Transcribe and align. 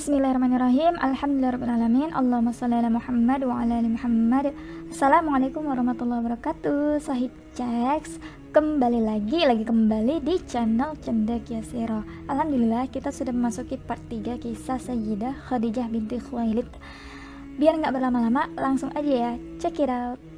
Bismillahirrahmanirrahim. 0.00 0.96
Alhamdulillahirrahmanirrahim. 0.96 2.16
Allahumma 2.16 2.56
salli 2.56 2.72
ala 2.72 2.88
Muhammad 2.88 3.44
wa 3.44 3.60
ala 3.60 3.84
ali 3.84 3.92
Muhammad. 3.92 4.56
Assalamualaikum 4.88 5.60
warahmatullahi 5.68 6.24
wabarakatuh. 6.24 7.04
Sahih 7.04 7.28
Ceks, 7.52 8.16
kembali 8.56 8.96
lagi 8.96 9.44
lagi 9.44 9.60
kembali 9.60 10.24
di 10.24 10.40
channel 10.48 10.96
Cendak 11.04 11.52
Yasiro. 11.52 12.00
Alhamdulillah 12.32 12.88
kita 12.88 13.12
sudah 13.12 13.36
memasuki 13.36 13.76
part 13.76 14.00
3 14.08 14.40
kisah 14.40 14.80
Sayyidah 14.80 15.36
Khadijah 15.52 15.92
binti 15.92 16.16
Khuwailid. 16.16 16.72
Biar 17.60 17.76
nggak 17.76 17.92
berlama-lama, 17.92 18.48
langsung 18.56 18.88
aja 18.96 19.12
ya. 19.12 19.32
Check 19.60 19.84
it 19.84 19.92
out. 19.92 20.29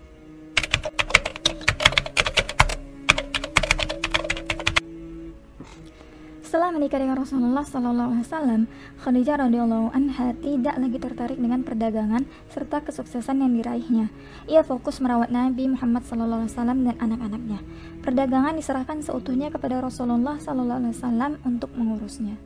Setelah 6.53 6.69
menikah 6.69 7.01
dengan 7.01 7.17
Rasulullah 7.17 7.65
Sallallahu 7.65 8.13
Alaihi 8.13 8.29
Wasallam, 8.29 8.63
Khadijah 9.01 9.41
radhiyallahu 9.41 9.89
anha 9.97 10.37
tidak 10.37 10.77
lagi 10.77 10.99
tertarik 11.01 11.41
dengan 11.41 11.65
perdagangan 11.65 12.29
serta 12.53 12.85
kesuksesan 12.85 13.41
yang 13.41 13.57
diraihnya. 13.57 14.13
Ia 14.53 14.61
fokus 14.61 15.01
merawat 15.01 15.33
Nabi 15.33 15.73
Muhammad 15.73 16.05
Sallallahu 16.05 16.45
Alaihi 16.45 16.53
Wasallam 16.53 16.85
dan 16.85 17.01
anak-anaknya. 17.01 17.57
Perdagangan 18.05 18.53
diserahkan 18.53 19.01
seutuhnya 19.01 19.49
kepada 19.49 19.81
Rasulullah 19.81 20.37
Sallallahu 20.37 20.81
Alaihi 20.85 20.93
Wasallam 20.93 21.33
untuk 21.49 21.73
mengurusnya. 21.73 22.37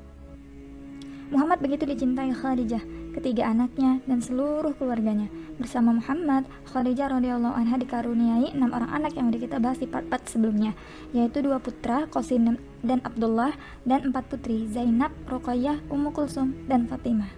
Muhammad 1.34 1.58
begitu 1.58 1.82
dicintai 1.90 2.30
Khadijah, 2.30 3.05
ketiga 3.16 3.48
anaknya 3.48 4.04
dan 4.04 4.20
seluruh 4.20 4.76
keluarganya. 4.76 5.32
Bersama 5.56 5.96
Muhammad, 5.96 6.44
Khadijah 6.68 7.16
radhiyallahu 7.16 7.56
anha 7.56 7.80
dikaruniai 7.80 8.52
enam 8.52 8.76
orang 8.76 8.92
anak 8.92 9.16
yang 9.16 9.32
sudah 9.32 9.40
kita 9.40 9.56
bahas 9.56 9.80
di 9.80 9.88
part-part 9.88 10.28
sebelumnya, 10.28 10.76
yaitu 11.16 11.40
dua 11.40 11.56
putra, 11.56 12.04
Qasim 12.12 12.60
dan 12.84 13.00
Abdullah, 13.00 13.56
dan 13.88 14.12
empat 14.12 14.28
putri, 14.28 14.68
Zainab, 14.68 15.16
Ruqayyah, 15.26 15.80
Ummu 15.88 16.12
Kulsum, 16.12 16.68
dan 16.68 16.84
Fatimah. 16.84 17.32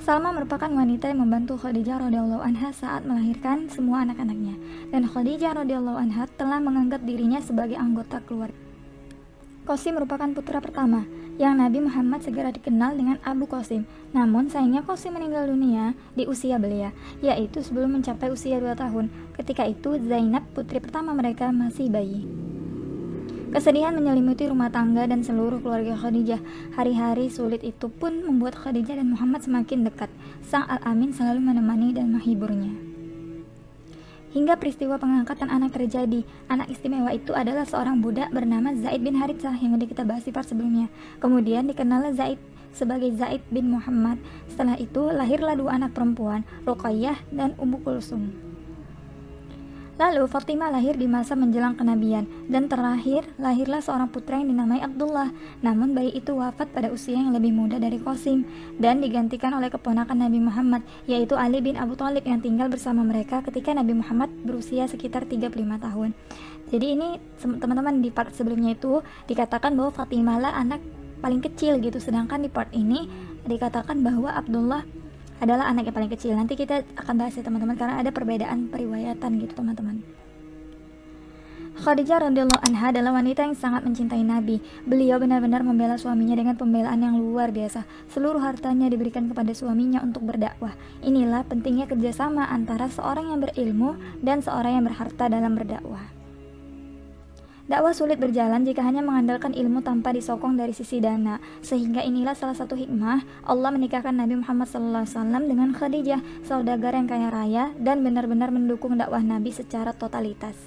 Salma 0.00 0.32
merupakan 0.32 0.68
wanita 0.68 1.12
yang 1.12 1.24
membantu 1.24 1.60
Khadijah 1.60 2.00
radhiyallahu 2.08 2.40
anha 2.40 2.72
saat 2.72 3.04
melahirkan 3.04 3.68
semua 3.68 4.04
anak-anaknya, 4.04 4.56
dan 4.92 5.04
Khadijah 5.08 5.56
radhiyallahu 5.60 5.98
anha 5.98 6.24
telah 6.36 6.60
menganggap 6.60 7.04
dirinya 7.04 7.40
sebagai 7.40 7.76
anggota 7.76 8.20
keluarga. 8.24 8.69
Qasim 9.70 9.94
merupakan 9.94 10.26
putra 10.34 10.58
pertama, 10.58 11.06
yang 11.38 11.54
Nabi 11.54 11.78
Muhammad 11.78 12.26
segera 12.26 12.50
dikenal 12.50 12.98
dengan 12.98 13.22
Abu 13.22 13.46
Qasim. 13.46 13.86
Namun 14.10 14.50
sayangnya 14.50 14.82
Qasim 14.82 15.14
meninggal 15.14 15.46
dunia 15.46 15.94
di 16.18 16.26
usia 16.26 16.58
belia, 16.58 16.90
yaitu 17.22 17.62
sebelum 17.62 17.94
mencapai 17.94 18.34
usia 18.34 18.58
2 18.58 18.66
tahun. 18.74 19.14
Ketika 19.38 19.70
itu 19.70 19.94
Zainab, 20.10 20.42
putri 20.58 20.82
pertama 20.82 21.14
mereka, 21.14 21.54
masih 21.54 21.86
bayi. 21.86 22.26
Kesedihan 23.54 23.94
menyelimuti 23.94 24.50
rumah 24.50 24.74
tangga 24.74 25.06
dan 25.06 25.22
seluruh 25.22 25.62
keluarga 25.62 25.94
Khadijah. 25.94 26.42
Hari-hari 26.74 27.30
sulit 27.30 27.62
itu 27.62 27.86
pun 27.86 28.26
membuat 28.26 28.58
Khadijah 28.58 28.98
dan 28.98 29.14
Muhammad 29.14 29.46
semakin 29.46 29.86
dekat. 29.86 30.10
Sang 30.42 30.66
Al-Amin 30.66 31.14
selalu 31.14 31.46
menemani 31.46 31.94
dan 31.94 32.10
menghiburnya. 32.10 32.89
Hingga 34.30 34.62
peristiwa 34.62 34.94
pengangkatan 34.94 35.50
anak 35.50 35.74
terjadi, 35.74 36.22
anak 36.46 36.70
istimewa 36.70 37.10
itu 37.10 37.34
adalah 37.34 37.66
seorang 37.66 37.98
budak 37.98 38.30
bernama 38.30 38.70
Zaid 38.78 39.02
bin 39.02 39.18
Harithah 39.18 39.58
yang 39.58 39.74
sudah 39.74 39.88
kita 39.90 40.06
bahas 40.06 40.22
di 40.22 40.30
part 40.30 40.46
sebelumnya. 40.46 40.86
Kemudian 41.18 41.66
dikenal 41.66 42.14
Zaid 42.14 42.38
sebagai 42.70 43.10
Zaid 43.18 43.42
bin 43.50 43.74
Muhammad. 43.74 44.22
Setelah 44.46 44.78
itu 44.78 45.10
lahirlah 45.10 45.58
dua 45.58 45.82
anak 45.82 45.98
perempuan, 45.98 46.46
Ruqayyah 46.62 47.18
dan 47.34 47.58
Ummu 47.58 47.82
Kulsum. 47.82 48.49
Lalu 50.00 50.24
Fatimah 50.32 50.72
lahir 50.72 50.96
di 50.96 51.04
masa 51.04 51.36
menjelang 51.36 51.76
kenabian 51.76 52.24
dan 52.48 52.72
terakhir 52.72 53.28
lahirlah 53.36 53.84
seorang 53.84 54.08
putra 54.08 54.40
yang 54.40 54.48
dinamai 54.48 54.80
Abdullah. 54.80 55.28
Namun 55.60 55.92
bayi 55.92 56.16
itu 56.16 56.32
wafat 56.40 56.72
pada 56.72 56.88
usia 56.88 57.20
yang 57.20 57.36
lebih 57.36 57.52
muda 57.52 57.76
dari 57.76 58.00
Qasim 58.00 58.48
dan 58.80 59.04
digantikan 59.04 59.52
oleh 59.52 59.68
keponakan 59.68 60.24
Nabi 60.24 60.40
Muhammad 60.40 60.80
yaitu 61.04 61.36
Ali 61.36 61.60
bin 61.60 61.76
Abu 61.76 62.00
Thalib 62.00 62.24
yang 62.24 62.40
tinggal 62.40 62.72
bersama 62.72 63.04
mereka 63.04 63.44
ketika 63.44 63.76
Nabi 63.76 64.00
Muhammad 64.00 64.32
berusia 64.40 64.88
sekitar 64.88 65.28
35 65.28 65.52
tahun. 65.84 66.16
Jadi 66.72 66.86
ini 66.96 67.20
teman-teman 67.36 68.00
di 68.00 68.08
part 68.08 68.32
sebelumnya 68.32 68.72
itu 68.72 69.04
dikatakan 69.28 69.76
bahwa 69.76 69.92
Fatimah 69.92 70.40
lah 70.40 70.56
anak 70.56 70.80
paling 71.20 71.44
kecil 71.44 71.76
gitu 71.76 72.00
sedangkan 72.00 72.40
di 72.40 72.48
part 72.48 72.72
ini 72.72 73.04
dikatakan 73.44 74.00
bahwa 74.00 74.32
Abdullah 74.32 74.80
adalah 75.40 75.66
anak 75.72 75.88
yang 75.88 75.96
paling 75.96 76.12
kecil. 76.12 76.36
Nanti 76.36 76.54
kita 76.54 76.84
akan 77.00 77.14
bahas 77.16 77.34
ya 77.34 77.42
teman-teman 77.42 77.74
karena 77.74 77.98
ada 77.98 78.12
perbedaan 78.12 78.68
periwayatan 78.68 79.40
gitu 79.40 79.52
teman-teman. 79.56 80.04
Khadijah 81.80 82.28
radhiyallahu 82.28 82.60
anha 82.60 82.92
adalah 82.92 83.16
wanita 83.16 83.40
yang 83.40 83.56
sangat 83.56 83.88
mencintai 83.88 84.20
Nabi. 84.20 84.60
Beliau 84.84 85.16
benar-benar 85.16 85.64
membela 85.64 85.96
suaminya 85.96 86.36
dengan 86.36 86.52
pembelaan 86.52 87.00
yang 87.00 87.16
luar 87.16 87.56
biasa. 87.56 87.88
Seluruh 88.12 88.44
hartanya 88.44 88.92
diberikan 88.92 89.32
kepada 89.32 89.56
suaminya 89.56 90.04
untuk 90.04 90.28
berdakwah. 90.28 90.76
Inilah 91.00 91.40
pentingnya 91.48 91.88
kerjasama 91.88 92.52
antara 92.52 92.92
seorang 92.92 93.32
yang 93.32 93.40
berilmu 93.40 93.96
dan 94.20 94.44
seorang 94.44 94.76
yang 94.76 94.84
berharta 94.84 95.32
dalam 95.32 95.56
berdakwah. 95.56 96.19
Dakwah 97.70 97.94
sulit 97.94 98.18
berjalan 98.18 98.66
jika 98.66 98.82
hanya 98.82 98.98
mengandalkan 98.98 99.54
ilmu 99.54 99.78
tanpa 99.86 100.10
disokong 100.10 100.58
dari 100.58 100.74
sisi 100.74 100.98
dana. 100.98 101.38
Sehingga 101.62 102.02
inilah 102.02 102.34
salah 102.34 102.58
satu 102.58 102.74
hikmah 102.74 103.46
Allah 103.46 103.70
menikahkan 103.70 104.10
Nabi 104.10 104.42
Muhammad 104.42 104.66
SAW 104.66 105.06
dengan 105.46 105.70
Khadijah, 105.70 106.18
saudagar 106.42 106.98
yang 106.98 107.06
kaya 107.06 107.30
raya 107.30 107.70
dan 107.78 108.02
benar-benar 108.02 108.50
mendukung 108.50 108.98
dakwah 108.98 109.22
Nabi 109.22 109.54
secara 109.54 109.94
totalitas. 109.94 110.58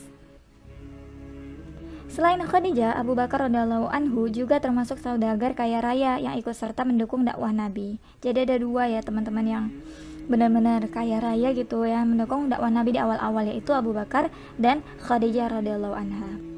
Selain 2.08 2.40
Khadijah, 2.40 2.96
Abu 2.96 3.20
Bakar 3.20 3.52
radhiallahu 3.52 3.92
anhu 3.92 4.32
juga 4.32 4.64
termasuk 4.64 4.96
saudagar 4.96 5.60
kaya 5.60 5.84
raya 5.84 6.24
yang 6.24 6.40
ikut 6.40 6.56
serta 6.56 6.88
mendukung 6.88 7.28
dakwah 7.28 7.52
Nabi. 7.52 8.00
Jadi 8.24 8.48
ada 8.48 8.56
dua 8.56 8.88
ya 8.88 9.04
teman-teman 9.04 9.44
yang 9.44 9.66
benar-benar 10.32 10.88
kaya 10.88 11.20
raya 11.20 11.52
gitu 11.52 11.84
ya 11.84 12.08
mendukung 12.08 12.48
dakwah 12.48 12.72
Nabi 12.72 12.96
di 12.96 13.00
awal-awal 13.04 13.52
yaitu 13.52 13.76
Abu 13.76 13.92
Bakar 13.92 14.32
dan 14.56 14.88
Khadijah 15.04 15.52
radhiallahu 15.52 16.00
anha. 16.00 16.53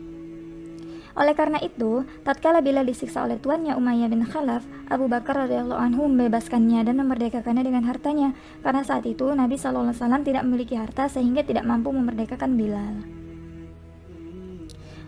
Oleh 1.15 1.31
karena 1.31 1.63
itu, 1.63 2.03
tatkala 2.27 2.59
bila 2.59 2.83
disiksa 2.83 3.23
oleh 3.23 3.39
tuannya 3.39 3.71
Umayyah 3.79 4.11
bin 4.11 4.27
Khalaf, 4.27 4.67
Abu 4.91 5.07
Bakar 5.07 5.47
radhiyallahu 5.47 5.79
anhu 5.79 6.11
membebaskannya 6.11 6.83
dan 6.83 6.99
memerdekakannya 6.99 7.63
dengan 7.63 7.87
hartanya. 7.87 8.35
Karena 8.59 8.83
saat 8.83 9.07
itu 9.07 9.31
Nabi 9.31 9.55
SAW 9.55 9.95
tidak 9.95 10.43
memiliki 10.43 10.75
harta 10.75 11.07
sehingga 11.07 11.47
tidak 11.47 11.63
mampu 11.63 11.95
memerdekakan 11.95 12.59
Bilal. 12.59 13.07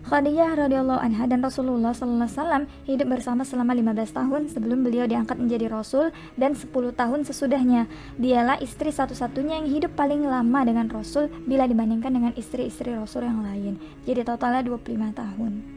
Khadijah 0.07 0.55
radhiyallahu 0.55 1.03
anha 1.03 1.27
dan 1.27 1.43
Rasulullah 1.43 1.91
SAW 1.91 2.63
hidup 2.87 3.11
bersama 3.11 3.43
selama 3.43 3.75
15 3.75 4.15
tahun 4.15 4.41
sebelum 4.47 4.87
beliau 4.87 5.03
diangkat 5.03 5.35
menjadi 5.35 5.67
rasul 5.67 6.15
dan 6.39 6.55
10 6.55 6.71
tahun 6.71 7.27
sesudahnya. 7.27 7.91
Dialah 8.15 8.63
istri 8.63 8.95
satu-satunya 8.95 9.59
yang 9.59 9.67
hidup 9.67 9.99
paling 9.99 10.23
lama 10.23 10.63
dengan 10.63 10.87
rasul 10.87 11.27
bila 11.43 11.67
dibandingkan 11.67 12.15
dengan 12.15 12.31
istri-istri 12.39 12.95
rasul 12.95 13.27
yang 13.27 13.43
lain. 13.43 13.75
Jadi 14.07 14.23
totalnya 14.23 14.63
25 14.63 15.11
tahun. 15.11 15.76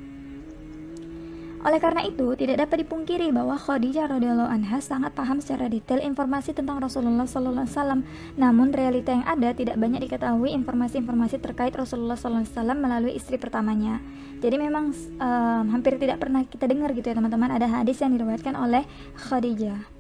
Oleh 1.61 1.77
karena 1.77 2.01
itu, 2.09 2.33
tidak 2.41 2.65
dapat 2.65 2.89
dipungkiri 2.89 3.29
bahwa 3.37 3.53
Khadijah 3.61 4.09
radhiyallahu 4.09 4.49
anha 4.49 4.81
sangat 4.81 5.13
paham 5.13 5.45
secara 5.45 5.69
detail 5.69 6.01
informasi 6.01 6.57
tentang 6.57 6.81
Rasulullah 6.81 7.29
sallallahu 7.29 7.69
alaihi 7.69 7.77
wasallam. 7.77 8.01
Namun 8.41 8.73
realita 8.73 9.13
yang 9.13 9.29
ada 9.29 9.53
tidak 9.53 9.77
banyak 9.77 10.01
diketahui 10.09 10.57
informasi-informasi 10.57 11.37
terkait 11.37 11.77
Rasulullah 11.77 12.17
sallallahu 12.17 12.49
alaihi 12.49 12.57
wasallam 12.57 12.79
melalui 12.81 13.13
istri 13.13 13.37
pertamanya. 13.37 14.01
Jadi 14.41 14.57
memang 14.57 14.97
um, 15.21 15.65
hampir 15.69 16.01
tidak 16.01 16.17
pernah 16.25 16.49
kita 16.49 16.65
dengar 16.65 16.97
gitu 16.97 17.13
ya 17.13 17.17
teman-teman 17.21 17.53
ada 17.53 17.69
hadis 17.69 18.01
yang 18.01 18.17
diriwayatkan 18.17 18.57
oleh 18.57 18.89
Khadijah. 19.21 20.00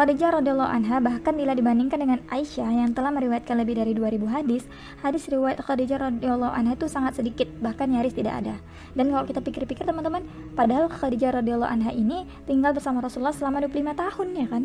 Khadijah 0.00 0.40
radhiyallahu 0.40 0.64
anha 0.64 0.96
bahkan 0.96 1.36
bila 1.36 1.52
dibandingkan 1.52 2.00
dengan 2.00 2.24
Aisyah 2.32 2.72
yang 2.72 2.96
telah 2.96 3.12
meriwayatkan 3.12 3.52
lebih 3.52 3.84
dari 3.84 3.92
2000 3.92 4.32
hadis, 4.32 4.64
hadis 5.04 5.28
riwayat 5.28 5.60
Khadijah 5.60 6.00
radhiyallahu 6.00 6.56
anha 6.56 6.72
itu 6.72 6.88
sangat 6.88 7.20
sedikit, 7.20 7.44
bahkan 7.60 7.92
nyaris 7.92 8.16
tidak 8.16 8.40
ada. 8.40 8.56
Dan 8.96 9.12
kalau 9.12 9.28
kita 9.28 9.44
pikir-pikir 9.44 9.84
teman-teman, 9.84 10.24
padahal 10.56 10.88
Khadijah 10.88 11.44
radhiyallahu 11.44 11.68
anha 11.68 11.92
ini 11.92 12.24
tinggal 12.48 12.72
bersama 12.72 13.04
Rasulullah 13.04 13.36
selama 13.36 13.60
25 13.68 13.92
tahun 14.00 14.28
ya 14.32 14.46
kan? 14.48 14.62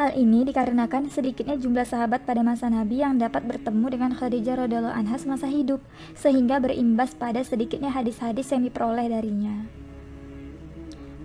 Hal 0.00 0.10
ini 0.16 0.48
dikarenakan 0.48 1.12
sedikitnya 1.12 1.60
jumlah 1.60 1.84
sahabat 1.84 2.24
pada 2.24 2.40
masa 2.40 2.72
Nabi 2.72 3.04
yang 3.04 3.20
dapat 3.20 3.44
bertemu 3.44 3.92
dengan 3.92 4.16
Khadijah 4.16 4.64
radhiyallahu 4.64 4.96
anha 4.96 5.20
semasa 5.20 5.44
hidup, 5.44 5.84
sehingga 6.16 6.64
berimbas 6.64 7.12
pada 7.12 7.44
sedikitnya 7.44 7.92
hadis-hadis 7.92 8.48
yang 8.56 8.64
diperoleh 8.64 9.12
darinya. 9.12 9.84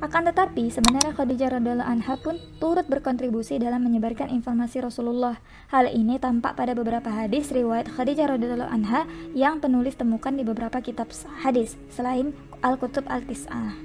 Akan 0.02 0.26
tetapi, 0.26 0.74
sebenarnya 0.74 1.14
Khadijah 1.14 1.62
radhiallahu 1.62 1.86
anha 1.86 2.18
pun 2.18 2.42
turut 2.58 2.90
berkontribusi 2.90 3.62
dalam 3.62 3.86
menyebarkan 3.86 4.34
informasi 4.34 4.82
Rasulullah. 4.82 5.38
Hal 5.70 5.94
ini 5.94 6.18
tampak 6.18 6.58
pada 6.58 6.74
beberapa 6.74 7.14
hadis 7.14 7.54
riwayat 7.54 7.86
Khadijah 7.86 8.34
radhiallahu 8.34 8.66
anha 8.66 9.06
yang 9.38 9.62
penulis 9.62 9.94
temukan 9.94 10.34
di 10.34 10.42
beberapa 10.42 10.82
kitab 10.82 11.14
hadis 11.46 11.78
selain 11.94 12.34
Al-Kutub 12.66 13.06
Al-Tis'ah. 13.06 13.78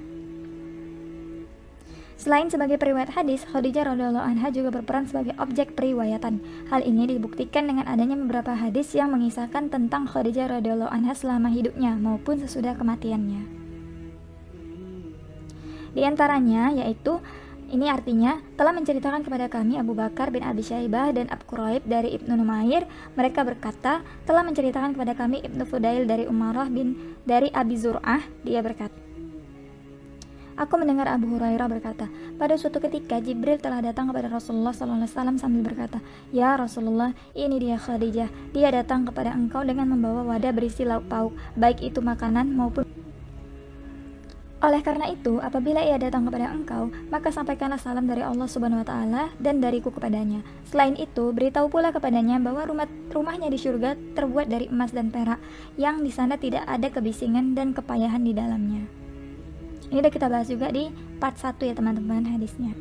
Selain 2.17 2.49
sebagai 2.49 2.81
periwayat 2.81 3.13
hadis, 3.13 3.45
Khadijah 3.53 3.93
radhiallahu 3.93 4.25
anha 4.25 4.49
juga 4.49 4.73
berperan 4.73 5.05
sebagai 5.05 5.37
objek 5.37 5.77
periwayatan. 5.77 6.41
Hal 6.73 6.81
ini 6.81 7.13
dibuktikan 7.13 7.69
dengan 7.69 7.85
adanya 7.85 8.17
beberapa 8.17 8.57
hadis 8.57 8.89
yang 8.97 9.13
mengisahkan 9.13 9.69
tentang 9.69 10.09
Khadijah 10.09 10.49
radhiallahu 10.49 10.89
anha 10.89 11.13
selama 11.13 11.53
hidupnya 11.53 11.93
maupun 11.93 12.41
sesudah 12.41 12.73
kematiannya. 12.73 13.66
Di 15.97 16.05
antaranya 16.05 16.69
yaitu 16.77 17.17
ini 17.73 17.89
artinya 17.89 18.37
telah 18.53 18.69
menceritakan 18.69 19.25
kepada 19.25 19.49
kami 19.49 19.81
Abu 19.81 19.97
Bakar 19.97 20.29
bin 20.29 20.45
Abi 20.45 20.61
Syaibah 20.61 21.09
dan 21.09 21.25
Abu 21.33 21.49
Quraib 21.49 21.83
dari 21.89 22.13
Ibnu 22.13 22.37
Numair. 22.37 22.85
Mereka 23.17 23.41
berkata, 23.41 24.05
telah 24.29 24.45
menceritakan 24.45 24.93
kepada 24.93 25.17
kami 25.17 25.41
Ibnu 25.41 25.65
Fudail 25.65 26.05
dari 26.05 26.29
Umarah 26.29 26.69
bin 26.69 27.17
dari 27.25 27.49
Abi 27.49 27.75
Zur'ah. 27.81 28.21
Dia 28.45 28.61
berkata, 28.61 28.93
Aku 30.57 30.73
mendengar 30.77 31.05
Abu 31.09 31.33
Hurairah 31.33 31.69
berkata, 31.69 32.09
pada 32.37 32.57
suatu 32.57 32.81
ketika 32.81 33.21
Jibril 33.21 33.61
telah 33.61 33.77
datang 33.77 34.09
kepada 34.09 34.25
Rasulullah 34.25 34.73
SAW 34.73 35.37
sambil 35.37 35.61
berkata, 35.61 36.01
Ya 36.33 36.57
Rasulullah, 36.57 37.13
ini 37.37 37.61
dia 37.61 37.77
Khadijah. 37.77 38.29
Dia 38.57 38.69
datang 38.73 39.05
kepada 39.05 39.33
engkau 39.37 39.61
dengan 39.61 39.93
membawa 39.93 40.25
wadah 40.25 40.49
berisi 40.53 40.81
lauk 40.81 41.05
pauk, 41.09 41.33
baik 41.53 41.81
itu 41.85 42.01
makanan 42.01 42.53
maupun 42.57 42.85
oleh 44.57 44.81
karena 44.81 45.05
itu, 45.05 45.37
apabila 45.37 45.85
ia 45.85 46.01
datang 46.01 46.25
kepada 46.25 46.49
engkau, 46.49 46.89
maka 47.13 47.29
sampaikanlah 47.29 47.77
salam 47.77 48.09
dari 48.09 48.25
Allah 48.25 48.49
Subhanahu 48.49 48.81
wa 48.81 48.87
taala 48.89 49.23
dan 49.37 49.61
dariku 49.61 49.93
kepadanya. 49.93 50.41
Selain 50.65 50.97
itu, 50.97 51.29
beritahu 51.29 51.69
pula 51.69 51.93
kepadanya 51.93 52.41
bahwa 52.41 52.65
rumah 52.65 52.89
rumahnya 53.13 53.53
di 53.53 53.61
surga 53.61 53.93
terbuat 54.17 54.49
dari 54.49 54.65
emas 54.65 54.89
dan 54.97 55.13
perak, 55.13 55.37
yang 55.77 56.01
di 56.01 56.09
sana 56.09 56.41
tidak 56.41 56.65
ada 56.65 56.89
kebisingan 56.89 57.53
dan 57.53 57.77
kepayahan 57.77 58.25
di 58.25 58.33
dalamnya. 58.33 58.89
Ini 59.93 60.01
udah 60.01 60.11
kita 60.11 60.25
bahas 60.25 60.49
juga 60.49 60.73
di 60.73 60.89
part 61.21 61.37
1 61.37 61.61
ya 61.61 61.77
teman-teman 61.77 62.25
hadisnya. 62.25 62.73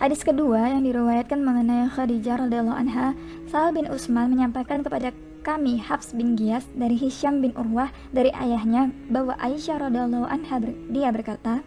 Hadis 0.00 0.24
kedua 0.24 0.64
yang 0.72 0.86
diriwayatkan 0.86 1.44
mengenai 1.44 1.92
Khadijah 1.92 2.46
radhiyallahu 2.46 2.78
anha, 2.78 3.12
Sa'al 3.52 3.76
bin 3.76 3.84
Utsman 3.90 4.32
menyampaikan 4.32 4.80
kepada 4.80 5.12
kami 5.40 5.80
Hafs 5.80 6.12
bin 6.12 6.36
Giyas 6.36 6.68
dari 6.76 6.94
Hisham 7.00 7.40
bin 7.40 7.56
Urwah 7.56 7.88
dari 8.12 8.28
ayahnya 8.36 8.92
bahwa 9.08 9.34
Aisyah 9.40 9.88
radhiallahu 9.88 10.28
anha 10.28 10.56
ber, 10.60 10.70
dia 10.92 11.08
berkata 11.10 11.64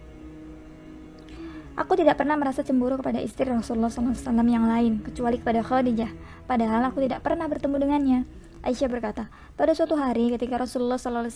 Aku 1.73 1.97
tidak 1.97 2.21
pernah 2.21 2.37
merasa 2.37 2.61
cemburu 2.61 3.01
kepada 3.01 3.17
istri 3.17 3.49
Rasulullah 3.49 3.89
SAW 3.89 4.13
yang 4.45 4.69
lain 4.69 5.01
kecuali 5.01 5.41
kepada 5.41 5.65
Khadijah 5.65 6.13
padahal 6.45 6.85
aku 6.93 7.01
tidak 7.01 7.25
pernah 7.25 7.49
bertemu 7.49 7.75
dengannya 7.81 8.19
Aisyah 8.63 8.87
berkata, 8.87 9.27
pada 9.59 9.75
suatu 9.75 9.99
hari 9.99 10.31
ketika 10.31 10.55
Rasulullah 10.55 10.95
SAW 10.95 11.27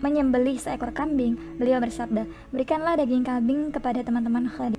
menyembelih 0.00 0.56
seekor 0.56 0.88
kambing, 0.96 1.36
beliau 1.60 1.84
bersabda, 1.84 2.24
berikanlah 2.48 2.96
daging 2.96 3.28
kambing 3.28 3.68
kepada 3.76 4.00
teman-teman 4.00 4.48
Khadijah. 4.48 4.75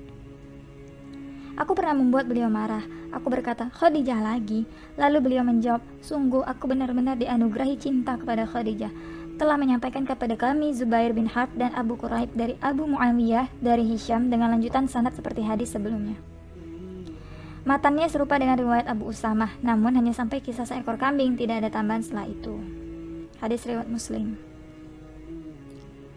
Aku 1.58 1.74
pernah 1.74 1.98
membuat 1.98 2.30
beliau 2.30 2.54
marah. 2.54 2.86
Aku 3.10 3.34
berkata, 3.34 3.74
Khadijah 3.74 4.22
lagi. 4.22 4.70
Lalu 4.94 5.18
beliau 5.26 5.42
menjawab, 5.42 5.82
sungguh 6.06 6.46
aku 6.46 6.70
benar-benar 6.70 7.18
dianugerahi 7.18 7.82
cinta 7.82 8.14
kepada 8.14 8.46
Khadijah. 8.46 8.94
Telah 9.42 9.58
menyampaikan 9.58 10.06
kepada 10.06 10.38
kami 10.38 10.78
Zubair 10.78 11.18
bin 11.18 11.26
Harb 11.26 11.50
dan 11.58 11.74
Abu 11.74 11.98
Quraib 11.98 12.30
dari 12.38 12.62
Abu 12.62 12.86
Muawiyah 12.86 13.50
dari 13.58 13.90
Hisham 13.90 14.30
dengan 14.30 14.54
lanjutan 14.54 14.86
sanad 14.86 15.18
seperti 15.18 15.42
hadis 15.46 15.74
sebelumnya. 15.74 16.18
Matannya 17.66 18.06
serupa 18.08 18.38
dengan 18.38 18.62
riwayat 18.62 18.86
Abu 18.86 19.10
Usamah, 19.10 19.52
namun 19.60 19.98
hanya 19.98 20.14
sampai 20.14 20.40
kisah 20.40 20.64
seekor 20.64 20.96
kambing, 20.96 21.36
tidak 21.36 21.66
ada 21.66 21.70
tambahan 21.74 22.06
setelah 22.06 22.30
itu. 22.30 22.54
Hadis 23.42 23.66
riwayat 23.66 23.90
Muslim. 23.90 24.47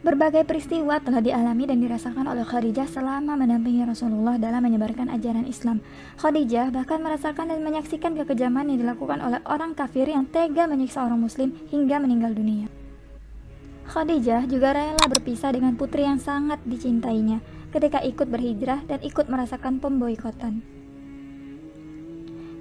Berbagai 0.00 0.48
peristiwa 0.48 0.96
telah 0.96 1.20
dialami 1.20 1.68
dan 1.68 1.76
dirasakan 1.84 2.24
oleh 2.24 2.40
Khadijah 2.40 2.88
selama 2.88 3.36
mendampingi 3.36 3.84
Rasulullah 3.84 4.40
dalam 4.40 4.64
menyebarkan 4.64 5.12
ajaran 5.12 5.44
Islam. 5.44 5.84
Khadijah 6.16 6.72
bahkan 6.72 7.04
merasakan 7.04 7.52
dan 7.52 7.60
menyaksikan 7.60 8.16
kekejaman 8.16 8.72
yang 8.72 8.80
dilakukan 8.80 9.20
oleh 9.20 9.44
orang 9.44 9.76
kafir 9.76 10.08
yang 10.08 10.24
tega 10.24 10.64
menyiksa 10.64 11.04
orang 11.04 11.20
muslim 11.20 11.52
hingga 11.68 12.00
meninggal 12.00 12.32
dunia. 12.32 12.72
Khadijah 13.92 14.48
juga 14.48 14.72
rela 14.72 15.04
berpisah 15.04 15.52
dengan 15.52 15.76
putri 15.76 16.08
yang 16.08 16.16
sangat 16.16 16.64
dicintainya 16.64 17.44
ketika 17.68 18.00
ikut 18.00 18.24
berhijrah 18.32 18.80
dan 18.88 19.04
ikut 19.04 19.28
merasakan 19.28 19.84
pemboikotan. 19.84 20.79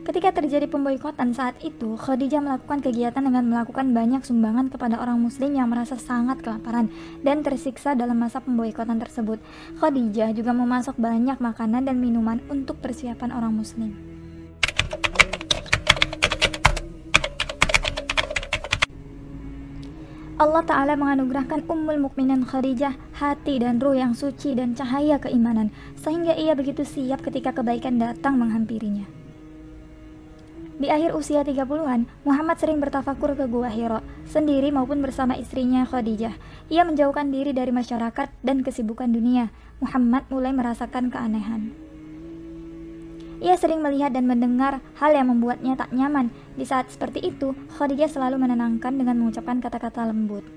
Ketika 0.09 0.33
terjadi 0.33 0.65
pemboikotan 0.65 1.37
saat 1.37 1.61
itu, 1.61 1.93
Khadijah 1.93 2.41
melakukan 2.41 2.81
kegiatan 2.81 3.21
dengan 3.21 3.45
melakukan 3.45 3.93
banyak 3.93 4.25
sumbangan 4.25 4.73
kepada 4.73 4.97
orang 4.97 5.21
muslim 5.21 5.53
yang 5.53 5.69
merasa 5.69 6.01
sangat 6.01 6.41
kelaparan 6.41 6.89
dan 7.21 7.45
tersiksa 7.45 7.93
dalam 7.93 8.17
masa 8.17 8.41
pemboikotan 8.41 8.97
tersebut. 8.97 9.37
Khadijah 9.77 10.33
juga 10.33 10.49
memasak 10.49 10.97
banyak 10.97 11.37
makanan 11.37 11.85
dan 11.85 12.01
minuman 12.01 12.41
untuk 12.49 12.81
persiapan 12.81 13.29
orang 13.29 13.53
muslim. 13.53 13.93
Allah 20.41 20.65
Ta'ala 20.65 20.97
menganugerahkan 20.97 21.69
Ummul 21.69 22.01
Mukminin 22.01 22.49
Khadijah 22.49 22.97
hati 23.13 23.61
dan 23.61 23.77
ruh 23.77 23.93
yang 23.93 24.17
suci 24.17 24.57
dan 24.57 24.73
cahaya 24.73 25.21
keimanan 25.21 25.69
sehingga 26.01 26.33
ia 26.33 26.57
begitu 26.57 26.81
siap 26.81 27.21
ketika 27.21 27.53
kebaikan 27.53 28.01
datang 28.01 28.41
menghampirinya. 28.41 29.18
Di 30.79 30.87
akhir 30.87 31.11
usia 31.11 31.43
30-an, 31.43 32.07
Muhammad 32.23 32.55
sering 32.55 32.79
bertafakur 32.79 33.35
ke 33.35 33.51
Gua 33.51 33.67
Hiro, 33.67 33.99
sendiri 34.23 34.71
maupun 34.71 35.03
bersama 35.03 35.35
istrinya 35.35 35.83
Khadijah. 35.83 36.31
Ia 36.71 36.87
menjauhkan 36.87 37.35
diri 37.35 37.51
dari 37.51 37.75
masyarakat 37.75 38.31
dan 38.39 38.63
kesibukan 38.63 39.11
dunia. 39.11 39.51
Muhammad 39.83 40.23
mulai 40.31 40.55
merasakan 40.55 41.11
keanehan. 41.11 41.75
Ia 43.43 43.59
sering 43.59 43.83
melihat 43.83 44.15
dan 44.15 44.23
mendengar 44.23 44.79
hal 45.03 45.11
yang 45.11 45.27
membuatnya 45.27 45.75
tak 45.75 45.91
nyaman. 45.91 46.31
Di 46.55 46.63
saat 46.63 46.87
seperti 46.87 47.27
itu, 47.27 47.51
Khadijah 47.75 48.07
selalu 48.07 48.39
menenangkan 48.39 48.95
dengan 48.95 49.19
mengucapkan 49.19 49.59
kata-kata 49.59 50.07
lembut. 50.07 50.47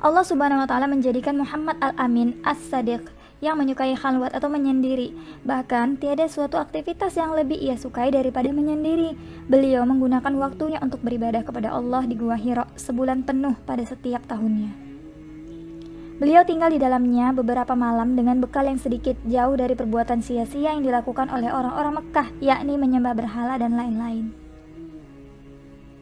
Allah 0.00 0.24
Subhanahu 0.24 0.64
wa 0.64 0.68
taala 0.68 0.88
menjadikan 0.88 1.36
Muhammad 1.36 1.76
Al-Amin 1.84 2.40
As-Sadiq 2.48 3.12
yang 3.42 3.58
menyukai 3.58 3.98
khalwat 3.98 4.30
atau 4.30 4.46
menyendiri. 4.46 5.10
Bahkan, 5.42 5.98
tiada 5.98 6.30
suatu 6.30 6.62
aktivitas 6.62 7.18
yang 7.18 7.34
lebih 7.34 7.58
ia 7.58 7.74
sukai 7.74 8.14
daripada 8.14 8.54
menyendiri. 8.54 9.18
Beliau 9.50 9.82
menggunakan 9.82 10.30
waktunya 10.38 10.78
untuk 10.78 11.02
beribadah 11.02 11.42
kepada 11.42 11.74
Allah 11.74 12.06
di 12.06 12.14
Gua 12.14 12.38
Hiro 12.38 12.64
sebulan 12.78 13.26
penuh 13.26 13.58
pada 13.66 13.82
setiap 13.82 14.22
tahunnya. 14.30 14.70
Beliau 16.22 16.46
tinggal 16.46 16.70
di 16.70 16.78
dalamnya 16.78 17.34
beberapa 17.34 17.74
malam 17.74 18.14
dengan 18.14 18.38
bekal 18.38 18.62
yang 18.70 18.78
sedikit 18.78 19.18
jauh 19.26 19.58
dari 19.58 19.74
perbuatan 19.74 20.22
sia-sia 20.22 20.70
yang 20.70 20.86
dilakukan 20.86 21.26
oleh 21.26 21.50
orang-orang 21.50 21.98
Mekah, 21.98 22.30
yakni 22.38 22.78
menyembah 22.78 23.18
berhala 23.18 23.58
dan 23.58 23.74
lain-lain. 23.74 24.30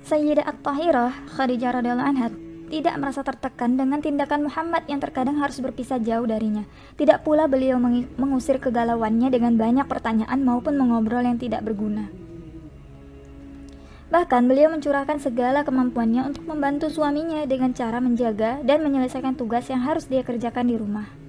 Sayyidah 0.05 0.45
At-Tahirah 0.45 1.33
Khadijah 1.33 1.73
radhiyallahu 1.73 2.05
anha 2.05 2.50
tidak 2.71 2.95
merasa 3.03 3.27
tertekan 3.27 3.75
dengan 3.75 3.99
tindakan 3.99 4.47
Muhammad 4.47 4.87
yang 4.87 5.03
terkadang 5.03 5.43
harus 5.43 5.59
berpisah 5.59 5.99
jauh 5.99 6.25
darinya. 6.25 6.63
Tidak 6.95 7.27
pula 7.27 7.51
beliau 7.51 7.83
mengusir 8.17 8.63
kegalauannya 8.63 9.29
dengan 9.29 9.59
banyak 9.59 9.91
pertanyaan 9.91 10.41
maupun 10.41 10.79
mengobrol 10.79 11.27
yang 11.27 11.37
tidak 11.37 11.67
berguna. 11.67 12.09
Bahkan 14.11 14.43
beliau 14.51 14.71
mencurahkan 14.75 15.23
segala 15.23 15.63
kemampuannya 15.63 16.27
untuk 16.27 16.47
membantu 16.47 16.91
suaminya 16.91 17.47
dengan 17.47 17.71
cara 17.75 18.03
menjaga 18.03 18.59
dan 18.63 18.83
menyelesaikan 18.83 19.39
tugas 19.39 19.71
yang 19.71 19.87
harus 19.87 20.07
dia 20.07 20.27
kerjakan 20.27 20.67
di 20.67 20.75
rumah. 20.75 21.20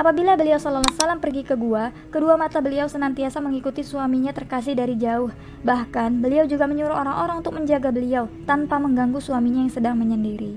Apabila 0.00 0.32
beliau 0.32 0.56
Wasallam 0.56 1.20
pergi 1.20 1.44
ke 1.44 1.60
gua, 1.60 1.92
kedua 2.08 2.40
mata 2.40 2.64
beliau 2.64 2.88
senantiasa 2.88 3.36
mengikuti 3.44 3.84
suaminya 3.84 4.32
terkasih 4.32 4.72
dari 4.72 4.96
jauh. 4.96 5.28
Bahkan, 5.60 6.24
beliau 6.24 6.48
juga 6.48 6.64
menyuruh 6.64 6.96
orang-orang 6.96 7.44
untuk 7.44 7.60
menjaga 7.60 7.92
beliau 7.92 8.24
tanpa 8.48 8.80
mengganggu 8.80 9.20
suaminya 9.20 9.60
yang 9.60 9.68
sedang 9.68 10.00
menyendiri. 10.00 10.56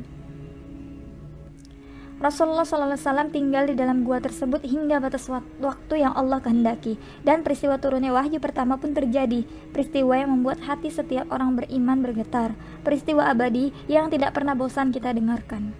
Rasulullah 2.24 2.64
SAW 2.64 3.36
tinggal 3.36 3.68
di 3.68 3.76
dalam 3.76 4.08
gua 4.08 4.24
tersebut 4.24 4.64
hingga 4.64 5.04
batas 5.04 5.28
waktu 5.60 6.08
yang 6.08 6.16
Allah 6.16 6.40
kehendaki 6.40 6.96
dan 7.28 7.44
peristiwa 7.44 7.76
turunnya 7.84 8.16
wahyu 8.16 8.40
pertama 8.40 8.80
pun 8.80 8.96
terjadi 8.96 9.44
peristiwa 9.76 10.24
yang 10.24 10.32
membuat 10.32 10.64
hati 10.64 10.88
setiap 10.88 11.28
orang 11.36 11.60
beriman 11.60 12.00
bergetar 12.00 12.56
peristiwa 12.88 13.28
abadi 13.28 13.76
yang 13.92 14.08
tidak 14.08 14.32
pernah 14.32 14.56
bosan 14.56 14.96
kita 14.96 15.12
dengarkan 15.12 15.76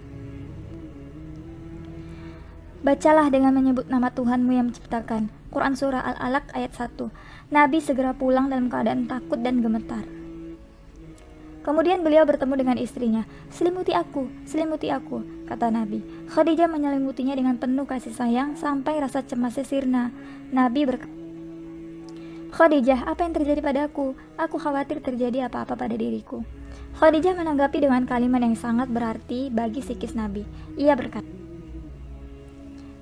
Bacalah 2.84 3.32
dengan 3.32 3.56
menyebut 3.56 3.88
nama 3.88 4.12
Tuhanmu 4.12 4.52
yang 4.52 4.68
menciptakan. 4.68 5.32
Quran 5.48 5.72
Surah 5.72 6.04
Al-Alaq 6.04 6.52
ayat 6.52 6.76
1. 6.76 7.08
Nabi 7.48 7.80
segera 7.80 8.12
pulang 8.12 8.52
dalam 8.52 8.68
keadaan 8.68 9.08
takut 9.08 9.40
dan 9.40 9.64
gemetar. 9.64 10.04
Kemudian 11.64 12.04
beliau 12.04 12.28
bertemu 12.28 12.60
dengan 12.60 12.76
istrinya. 12.76 13.24
Selimuti 13.48 13.96
aku, 13.96 14.28
selimuti 14.44 14.92
aku, 14.92 15.24
kata 15.48 15.72
Nabi. 15.72 16.04
Khadijah 16.28 16.68
menyelimutinya 16.68 17.32
dengan 17.32 17.56
penuh 17.56 17.88
kasih 17.88 18.12
sayang 18.12 18.60
sampai 18.60 19.00
rasa 19.00 19.24
cemasnya 19.24 19.64
sirna. 19.64 20.12
Nabi 20.52 20.84
berkata, 20.84 21.16
Khadijah, 22.52 23.08
apa 23.08 23.24
yang 23.24 23.32
terjadi 23.32 23.64
padaku? 23.64 24.12
Aku 24.36 24.60
khawatir 24.60 25.00
terjadi 25.00 25.48
apa-apa 25.48 25.72
pada 25.72 25.96
diriku. 25.96 26.44
Khadijah 27.00 27.32
menanggapi 27.32 27.80
dengan 27.80 28.04
kalimat 28.04 28.44
yang 28.44 28.60
sangat 28.60 28.92
berarti 28.92 29.48
bagi 29.48 29.80
sikis 29.80 30.12
Nabi. 30.12 30.44
Ia 30.76 30.92
berkata, 30.92 31.43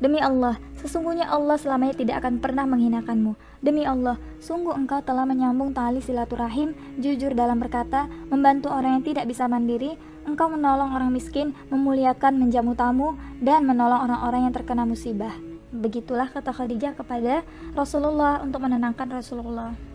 Demi 0.02 0.18
Allah, 0.18 0.59
Sesungguhnya 0.82 1.30
Allah 1.30 1.54
selamanya 1.54 1.94
tidak 1.94 2.26
akan 2.26 2.42
pernah 2.42 2.66
menghinakanmu. 2.66 3.38
Demi 3.62 3.87
Allah, 3.87 4.18
sungguh 4.42 4.75
engkau 4.75 4.99
telah 4.99 5.23
menyambung 5.23 5.71
tali 5.71 6.02
silaturahim, 6.02 6.75
jujur 6.99 7.38
dalam 7.38 7.62
berkata, 7.62 8.11
membantu 8.26 8.66
orang 8.75 8.99
yang 8.99 9.04
tidak 9.06 9.30
bisa 9.30 9.47
mandiri, 9.47 9.94
engkau 10.26 10.50
menolong 10.50 10.90
orang 10.90 11.14
miskin, 11.14 11.54
memuliakan 11.71 12.35
menjamu 12.35 12.75
tamu, 12.75 13.14
dan 13.38 13.62
menolong 13.62 14.11
orang-orang 14.11 14.50
yang 14.50 14.54
terkena 14.59 14.82
musibah. 14.82 15.38
Begitulah 15.71 16.35
kata 16.35 16.50
Khadijah 16.50 16.99
kepada 16.99 17.47
Rasulullah 17.78 18.42
untuk 18.42 18.66
menenangkan 18.66 19.06
Rasulullah. 19.06 19.92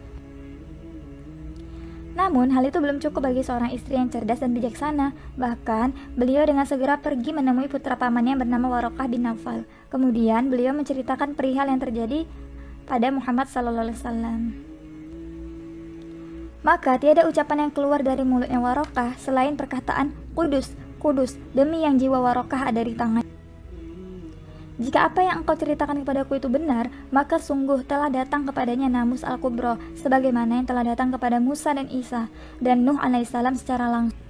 Namun, 2.18 2.50
hal 2.50 2.66
itu 2.66 2.82
belum 2.82 2.98
cukup 2.98 3.30
bagi 3.30 3.46
seorang 3.46 3.70
istri 3.70 3.94
yang 3.94 4.10
cerdas 4.10 4.42
dan 4.42 4.58
bijaksana. 4.58 5.14
Bahkan, 5.38 6.18
beliau 6.18 6.42
dengan 6.50 6.66
segera 6.66 6.98
pergi 6.98 7.30
menemui 7.30 7.70
putra 7.70 7.94
pamannya 7.94 8.34
yang 8.34 8.42
bernama 8.42 8.74
Warokah 8.74 9.06
bin 9.06 9.30
Nawfal. 9.30 9.70
Kemudian, 9.94 10.50
beliau 10.50 10.74
menceritakan 10.74 11.38
perihal 11.38 11.70
yang 11.70 11.78
terjadi 11.78 12.26
pada 12.90 13.14
Muhammad 13.14 13.46
SAW. 13.46 14.66
Maka 16.66 16.98
tiada 16.98 17.30
ucapan 17.30 17.70
yang 17.70 17.72
keluar 17.72 18.02
dari 18.02 18.26
mulutnya 18.26 18.58
Warokah 18.58 19.14
selain 19.22 19.54
perkataan 19.54 20.12
kudus, 20.34 20.74
kudus, 20.98 21.38
demi 21.54 21.86
yang 21.86 22.02
jiwa 22.02 22.18
Warokah 22.18 22.74
ada 22.74 22.82
di 22.82 22.98
tangan. 22.98 23.37
Jika 24.78 25.10
apa 25.10 25.26
yang 25.26 25.42
engkau 25.42 25.58
ceritakan 25.58 26.06
kepadaku 26.06 26.38
itu 26.38 26.54
benar, 26.54 26.94
maka 27.10 27.42
sungguh 27.42 27.82
telah 27.82 28.14
datang 28.14 28.46
kepadanya 28.46 28.86
Namus 28.86 29.26
Al-Kubro, 29.26 29.82
sebagaimana 29.98 30.62
yang 30.62 30.70
telah 30.70 30.86
datang 30.86 31.10
kepada 31.10 31.42
Musa 31.42 31.74
dan 31.74 31.90
Isa, 31.90 32.30
dan 32.62 32.86
Nuh 32.86 33.02
alaihissalam 33.02 33.58
secara 33.58 33.90
langsung. 33.90 34.28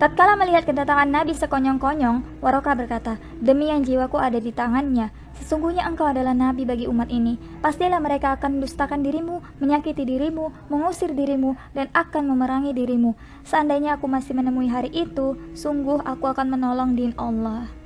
Tatkala 0.00 0.32
melihat 0.32 0.64
kedatangan 0.64 1.12
Nabi 1.12 1.36
sekonyong-konyong, 1.36 2.40
Waroka 2.40 2.72
berkata, 2.72 3.20
Demi 3.36 3.68
yang 3.68 3.84
jiwaku 3.84 4.16
ada 4.16 4.40
di 4.40 4.48
tangannya, 4.48 5.12
sesungguhnya 5.36 5.84
engkau 5.84 6.08
adalah 6.08 6.32
Nabi 6.32 6.64
bagi 6.64 6.88
umat 6.88 7.12
ini. 7.12 7.36
Pastilah 7.60 8.00
mereka 8.00 8.38
akan 8.38 8.56
mendustakan 8.62 9.04
dirimu, 9.04 9.44
menyakiti 9.60 10.08
dirimu, 10.08 10.72
mengusir 10.72 11.12
dirimu, 11.12 11.52
dan 11.76 11.92
akan 11.92 12.32
memerangi 12.32 12.72
dirimu. 12.72 13.12
Seandainya 13.44 14.00
aku 14.00 14.08
masih 14.08 14.32
menemui 14.32 14.72
hari 14.72 14.88
itu, 14.94 15.36
sungguh 15.52 16.00
aku 16.06 16.32
akan 16.32 16.54
menolong 16.54 16.96
din 16.96 17.12
Allah. 17.20 17.79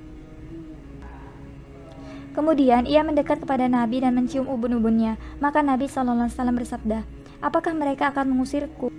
Kemudian 2.35 2.85
ia 2.85 3.07
mendekat 3.07 3.47
kepada 3.47 3.71
Nabi 3.71 4.03
dan 4.03 4.19
mencium 4.19 4.51
ubun-ubunnya. 4.51 5.17
Maka 5.39 5.63
Nabi 5.63 5.87
SAW 5.87 6.29
bersabda, 6.29 7.07
Apakah 7.39 7.73
mereka 7.79 8.11
akan 8.11 8.35
mengusirku? 8.35 8.91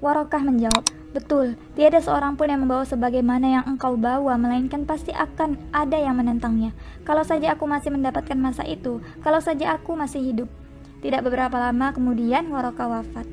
Warokah 0.00 0.40
menjawab, 0.40 0.84
Betul, 1.14 1.54
tiada 1.78 2.02
seorang 2.02 2.34
pun 2.34 2.50
yang 2.50 2.66
membawa 2.66 2.82
sebagaimana 2.82 3.46
yang 3.46 3.64
engkau 3.70 3.94
bawa, 3.94 4.34
melainkan 4.34 4.82
pasti 4.82 5.14
akan 5.14 5.70
ada 5.70 5.94
yang 5.94 6.18
menentangnya. 6.18 6.74
Kalau 7.06 7.22
saja 7.22 7.54
aku 7.54 7.70
masih 7.70 7.94
mendapatkan 7.94 8.34
masa 8.34 8.66
itu, 8.66 8.98
kalau 9.22 9.38
saja 9.38 9.78
aku 9.78 9.94
masih 9.94 10.18
hidup. 10.18 10.50
Tidak 11.06 11.22
beberapa 11.22 11.54
lama 11.54 11.94
kemudian 11.94 12.50
Warokah 12.50 12.98
wafat. 12.98 13.30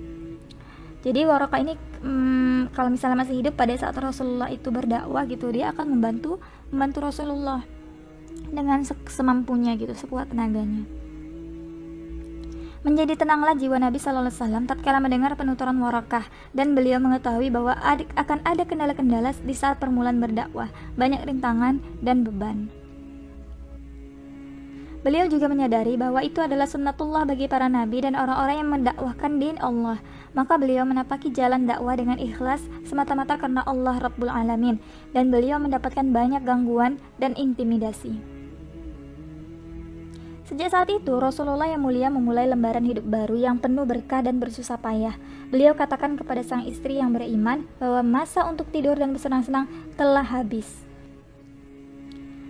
Jadi 1.01 1.25
Warokah 1.25 1.57
ini 1.57 1.73
hmm, 2.05 2.69
kalau 2.77 2.93
misalnya 2.93 3.25
masih 3.25 3.41
hidup 3.41 3.57
pada 3.57 3.73
saat 3.73 3.97
Rasulullah 3.97 4.53
itu 4.53 4.69
berdakwah 4.69 5.25
gitu, 5.25 5.49
dia 5.49 5.73
akan 5.73 5.97
membantu 5.97 6.37
membantu 6.69 7.09
Rasulullah 7.09 7.65
dengan 8.51 8.83
semampunya 9.07 9.73
gitu, 9.79 9.95
sekuat 9.95 10.29
tenaganya. 10.29 10.83
Menjadi 12.81 13.13
tenanglah 13.13 13.53
jiwa 13.53 13.77
Nabi 13.77 14.01
Sallallahu 14.01 14.33
Alaihi 14.33 14.41
Wasallam 14.41 14.63
tatkala 14.65 14.97
mendengar 14.97 15.37
penuturan 15.37 15.77
warakah 15.77 16.25
dan 16.49 16.73
beliau 16.73 16.97
mengetahui 16.97 17.53
bahwa 17.53 17.77
adik 17.77 18.09
akan 18.17 18.41
ada 18.41 18.65
kendala-kendala 18.65 19.37
di 19.45 19.53
saat 19.53 19.77
permulaan 19.77 20.17
berdakwah, 20.17 20.65
banyak 20.97 21.21
rintangan 21.21 21.77
dan 22.01 22.25
beban. 22.25 22.73
Beliau 25.01 25.25
juga 25.25 25.49
menyadari 25.49 25.97
bahwa 25.97 26.21
itu 26.21 26.41
adalah 26.45 26.69
sunnatullah 26.69 27.25
bagi 27.25 27.49
para 27.49 27.65
nabi 27.65 28.05
dan 28.05 28.13
orang-orang 28.13 28.61
yang 28.61 28.69
mendakwahkan 28.69 29.33
din 29.41 29.57
Allah. 29.57 29.97
Maka 30.37 30.61
beliau 30.61 30.85
menapaki 30.85 31.33
jalan 31.33 31.65
dakwah 31.65 31.97
dengan 31.97 32.21
ikhlas 32.21 32.61
semata-mata 32.85 33.37
karena 33.37 33.65
Allah 33.65 33.97
Rabbul 33.97 34.29
Alamin 34.29 34.77
dan 35.13 35.33
beliau 35.33 35.57
mendapatkan 35.57 36.05
banyak 36.05 36.45
gangguan 36.45 37.01
dan 37.17 37.33
intimidasi. 37.33 38.30
Sejak 40.51 40.67
saat 40.67 40.91
itu, 40.91 41.15
Rasulullah 41.15 41.63
yang 41.63 41.79
mulia 41.79 42.11
memulai 42.11 42.43
lembaran 42.43 42.83
hidup 42.83 43.07
baru 43.07 43.39
yang 43.39 43.55
penuh 43.55 43.87
berkah 43.87 44.19
dan 44.19 44.35
bersusah 44.35 44.75
payah. 44.83 45.15
Beliau 45.47 45.71
katakan 45.79 46.19
kepada 46.19 46.43
sang 46.43 46.67
istri 46.67 46.99
yang 46.99 47.15
beriman 47.15 47.63
bahwa 47.79 48.03
masa 48.03 48.43
untuk 48.43 48.67
tidur 48.67 48.99
dan 48.99 49.15
bersenang-senang 49.15 49.71
telah 49.95 50.27
habis. 50.27 50.67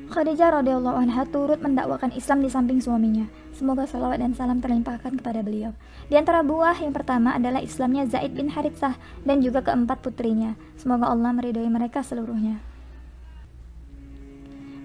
Khadijah 0.10 0.50
radhiyallahu 0.50 0.98
anha 0.98 1.30
turut 1.30 1.62
mendakwakan 1.62 2.10
Islam 2.18 2.42
di 2.42 2.50
samping 2.50 2.82
suaminya. 2.82 3.30
Semoga 3.54 3.86
salawat 3.86 4.18
dan 4.18 4.34
salam 4.34 4.66
terlimpahkan 4.66 5.22
kepada 5.22 5.46
beliau. 5.46 5.78
Di 6.10 6.18
antara 6.18 6.42
buah 6.42 6.82
yang 6.82 6.98
pertama 6.98 7.38
adalah 7.38 7.62
Islamnya 7.62 8.10
Zaid 8.10 8.34
bin 8.34 8.50
Haritsah 8.50 8.98
dan 9.30 9.46
juga 9.46 9.62
keempat 9.62 10.02
putrinya. 10.02 10.58
Semoga 10.74 11.06
Allah 11.06 11.38
meridhoi 11.38 11.70
mereka 11.70 12.02
seluruhnya. 12.02 12.71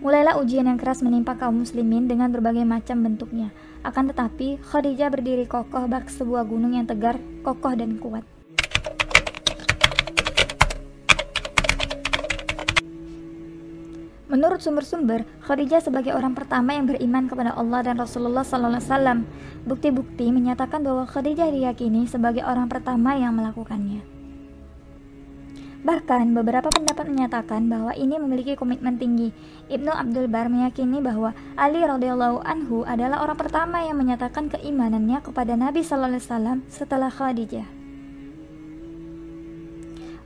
Mulailah 0.06 0.38
ujian 0.38 0.70
yang 0.70 0.78
keras 0.78 1.02
menimpa 1.02 1.34
kaum 1.34 1.66
muslimin 1.66 2.06
dengan 2.06 2.30
berbagai 2.30 2.62
macam 2.62 3.02
bentuknya. 3.02 3.50
Akan 3.82 4.06
tetapi, 4.06 4.54
Khadijah 4.62 5.10
berdiri 5.10 5.50
kokoh 5.50 5.90
bak 5.90 6.06
sebuah 6.06 6.46
gunung 6.46 6.78
yang 6.78 6.86
tegar, 6.86 7.18
kokoh 7.42 7.74
dan 7.74 7.98
kuat. 7.98 8.22
Menurut 14.30 14.62
sumber-sumber, 14.62 15.26
Khadijah 15.42 15.82
sebagai 15.82 16.14
orang 16.14 16.38
pertama 16.38 16.78
yang 16.78 16.86
beriman 16.86 17.26
kepada 17.26 17.58
Allah 17.58 17.90
dan 17.90 17.98
Rasulullah 17.98 18.46
SAW. 18.46 19.26
Bukti-bukti 19.66 20.30
menyatakan 20.30 20.86
bahwa 20.86 21.02
Khadijah 21.10 21.50
diyakini 21.50 22.06
sebagai 22.06 22.46
orang 22.46 22.70
pertama 22.70 23.18
yang 23.18 23.34
melakukannya. 23.34 24.15
Bahkan 25.84 26.32
beberapa 26.32 26.72
pendapat 26.72 27.10
menyatakan 27.10 27.68
bahwa 27.68 27.92
ini 27.92 28.16
memiliki 28.16 28.56
komitmen 28.56 28.96
tinggi. 28.96 29.34
Ibnu 29.68 29.92
Abdul 29.92 30.30
Bar 30.30 30.48
meyakini 30.48 31.04
bahwa 31.04 31.36
Ali 31.58 31.84
radhiyallahu 31.84 32.40
anhu 32.46 32.86
adalah 32.88 33.20
orang 33.20 33.36
pertama 33.36 33.84
yang 33.84 34.00
menyatakan 34.00 34.48
keimanannya 34.48 35.20
kepada 35.20 35.58
Nabi 35.58 35.84
sallallahu 35.84 36.16
alaihi 36.16 36.24
wasallam 36.24 36.58
setelah 36.72 37.10
Khadijah. 37.12 37.76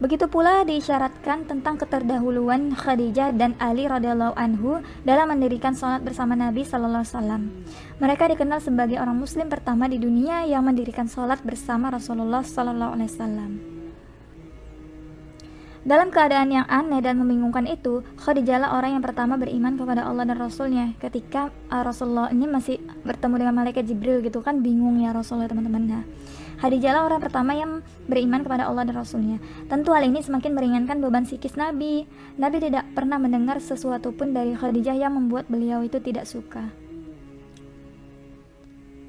Begitu 0.00 0.32
pula 0.32 0.64
diisyaratkan 0.64 1.44
tentang 1.44 1.76
keterdahuluan 1.76 2.72
Khadijah 2.72 3.36
dan 3.36 3.52
Ali 3.60 3.84
radhiyallahu 3.84 4.32
anhu 4.32 4.80
dalam 5.04 5.28
mendirikan 5.28 5.76
sholat 5.76 6.00
bersama 6.00 6.32
Nabi 6.32 6.64
sallallahu 6.64 7.04
alaihi 7.04 7.12
wasallam. 7.12 7.42
Mereka 8.00 8.32
dikenal 8.32 8.64
sebagai 8.64 8.96
orang 8.96 9.20
muslim 9.20 9.52
pertama 9.52 9.92
di 9.92 10.00
dunia 10.00 10.48
yang 10.48 10.64
mendirikan 10.64 11.04
sholat 11.04 11.44
bersama 11.44 11.92
Rasulullah 11.92 12.40
sallallahu 12.40 12.96
alaihi 12.96 13.12
wasallam. 13.12 13.79
Dalam 15.80 16.12
keadaan 16.12 16.52
yang 16.52 16.68
aneh 16.68 17.00
dan 17.00 17.16
membingungkan 17.16 17.64
itu, 17.64 18.04
Khadijah 18.20 18.68
orang 18.68 19.00
yang 19.00 19.04
pertama 19.04 19.40
beriman 19.40 19.80
kepada 19.80 20.04
Allah 20.04 20.28
dan 20.28 20.36
Rasulnya. 20.36 20.92
Ketika 21.00 21.48
uh, 21.72 21.80
Rasulullah 21.80 22.28
ini 22.28 22.44
masih 22.44 22.76
bertemu 23.00 23.40
dengan 23.40 23.54
malaikat 23.64 23.88
Jibril 23.88 24.20
gitu 24.20 24.44
kan, 24.44 24.60
bingung 24.60 25.00
ya 25.00 25.16
Rasulullah 25.16 25.48
teman-teman. 25.48 25.88
Nah, 25.88 26.04
Khadijah 26.60 27.00
orang 27.00 27.24
pertama 27.24 27.56
yang 27.56 27.80
beriman 28.04 28.44
kepada 28.44 28.68
Allah 28.68 28.84
dan 28.84 29.00
Rasulnya. 29.00 29.40
Tentu 29.72 29.96
hal 29.96 30.04
ini 30.04 30.20
semakin 30.20 30.52
meringankan 30.52 31.00
beban 31.00 31.24
psikis 31.24 31.56
Nabi. 31.56 32.04
Nabi 32.36 32.60
tidak 32.60 32.84
pernah 32.92 33.16
mendengar 33.16 33.56
sesuatu 33.56 34.12
pun 34.12 34.36
dari 34.36 34.52
Khadijah 34.52 35.00
yang 35.00 35.16
membuat 35.16 35.48
beliau 35.48 35.80
itu 35.80 35.96
tidak 35.96 36.28
suka 36.28 36.89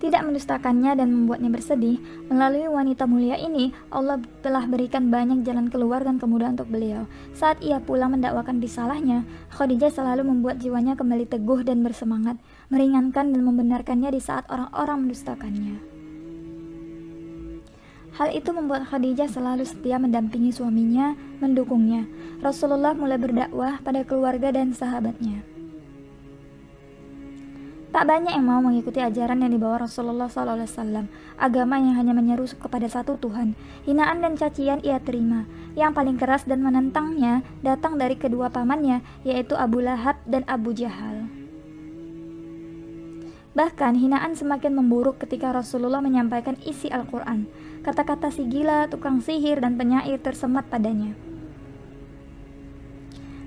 tidak 0.02 0.26
mendustakannya 0.26 0.98
dan 0.98 1.14
membuatnya 1.14 1.54
bersedih, 1.54 2.02
melalui 2.26 2.66
wanita 2.66 3.06
mulia 3.06 3.38
ini, 3.38 3.70
Allah 3.94 4.18
telah 4.42 4.66
berikan 4.66 5.14
banyak 5.14 5.46
jalan 5.46 5.70
keluar 5.70 6.02
dan 6.02 6.18
kemudahan 6.18 6.58
untuk 6.58 6.74
beliau. 6.74 7.06
Saat 7.38 7.62
ia 7.62 7.78
pulang 7.78 8.18
mendakwakan 8.18 8.58
disalahnya, 8.58 9.30
Khadijah 9.54 9.94
selalu 9.94 10.26
membuat 10.26 10.58
jiwanya 10.58 10.98
kembali 10.98 11.30
teguh 11.30 11.62
dan 11.62 11.86
bersemangat, 11.86 12.42
meringankan 12.74 13.30
dan 13.30 13.42
membenarkannya 13.46 14.10
di 14.10 14.18
saat 14.18 14.50
orang-orang 14.50 15.06
mendustakannya. 15.06 15.78
Hal 18.18 18.34
itu 18.34 18.50
membuat 18.52 18.90
Khadijah 18.90 19.30
selalu 19.30 19.64
setia 19.64 20.02
mendampingi 20.02 20.50
suaminya, 20.52 21.14
mendukungnya. 21.40 22.10
Rasulullah 22.42 22.98
mulai 22.98 23.22
berdakwah 23.22 23.80
pada 23.86 24.02
keluarga 24.04 24.50
dan 24.50 24.74
sahabatnya. 24.74 25.51
Tak 27.92 28.08
banyak 28.08 28.32
yang 28.32 28.48
mau 28.48 28.64
mengikuti 28.64 29.04
ajaran 29.04 29.44
yang 29.44 29.52
dibawa 29.52 29.84
Rasulullah 29.84 30.32
SAW, 30.32 31.12
agama 31.36 31.76
yang 31.76 32.00
hanya 32.00 32.16
menyeru 32.16 32.48
kepada 32.48 32.88
satu 32.88 33.20
Tuhan. 33.20 33.52
Hinaan 33.84 34.24
dan 34.24 34.40
cacian 34.40 34.80
ia 34.80 35.04
terima. 35.04 35.44
Yang 35.76 36.00
paling 36.00 36.16
keras 36.16 36.48
dan 36.48 36.64
menentangnya 36.64 37.44
datang 37.60 38.00
dari 38.00 38.16
kedua 38.16 38.48
pamannya, 38.48 39.04
yaitu 39.28 39.60
Abu 39.60 39.84
Lahab 39.84 40.16
dan 40.24 40.48
Abu 40.48 40.72
Jahal. 40.72 41.28
Bahkan 43.52 44.00
hinaan 44.00 44.40
semakin 44.40 44.72
memburuk 44.72 45.20
ketika 45.20 45.52
Rasulullah 45.52 46.00
menyampaikan 46.00 46.56
isi 46.64 46.88
Al-Quran. 46.88 47.52
Kata-kata 47.84 48.32
si 48.32 48.48
gila, 48.48 48.88
tukang 48.88 49.20
sihir, 49.20 49.60
dan 49.60 49.76
penyair 49.76 50.16
tersemat 50.24 50.64
padanya. 50.72 51.12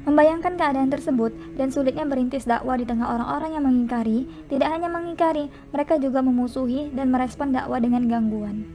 Membayangkan 0.04 0.60
keadaan 0.60 0.92
tersebut 0.92 1.32
dan 1.56 1.72
sulitnya 1.72 2.04
merintis 2.04 2.44
dakwah 2.44 2.76
di 2.76 2.84
tengah 2.84 3.08
orang-orang 3.08 3.56
yang 3.56 3.64
mengingkari, 3.64 4.28
tidak 4.52 4.68
hanya 4.68 4.92
mengingkari, 4.92 5.48
mereka 5.72 5.96
juga 5.96 6.20
memusuhi 6.20 6.92
dan 6.92 7.08
merespon 7.08 7.56
dakwah 7.56 7.80
dengan 7.80 8.04
gangguan. 8.04 8.68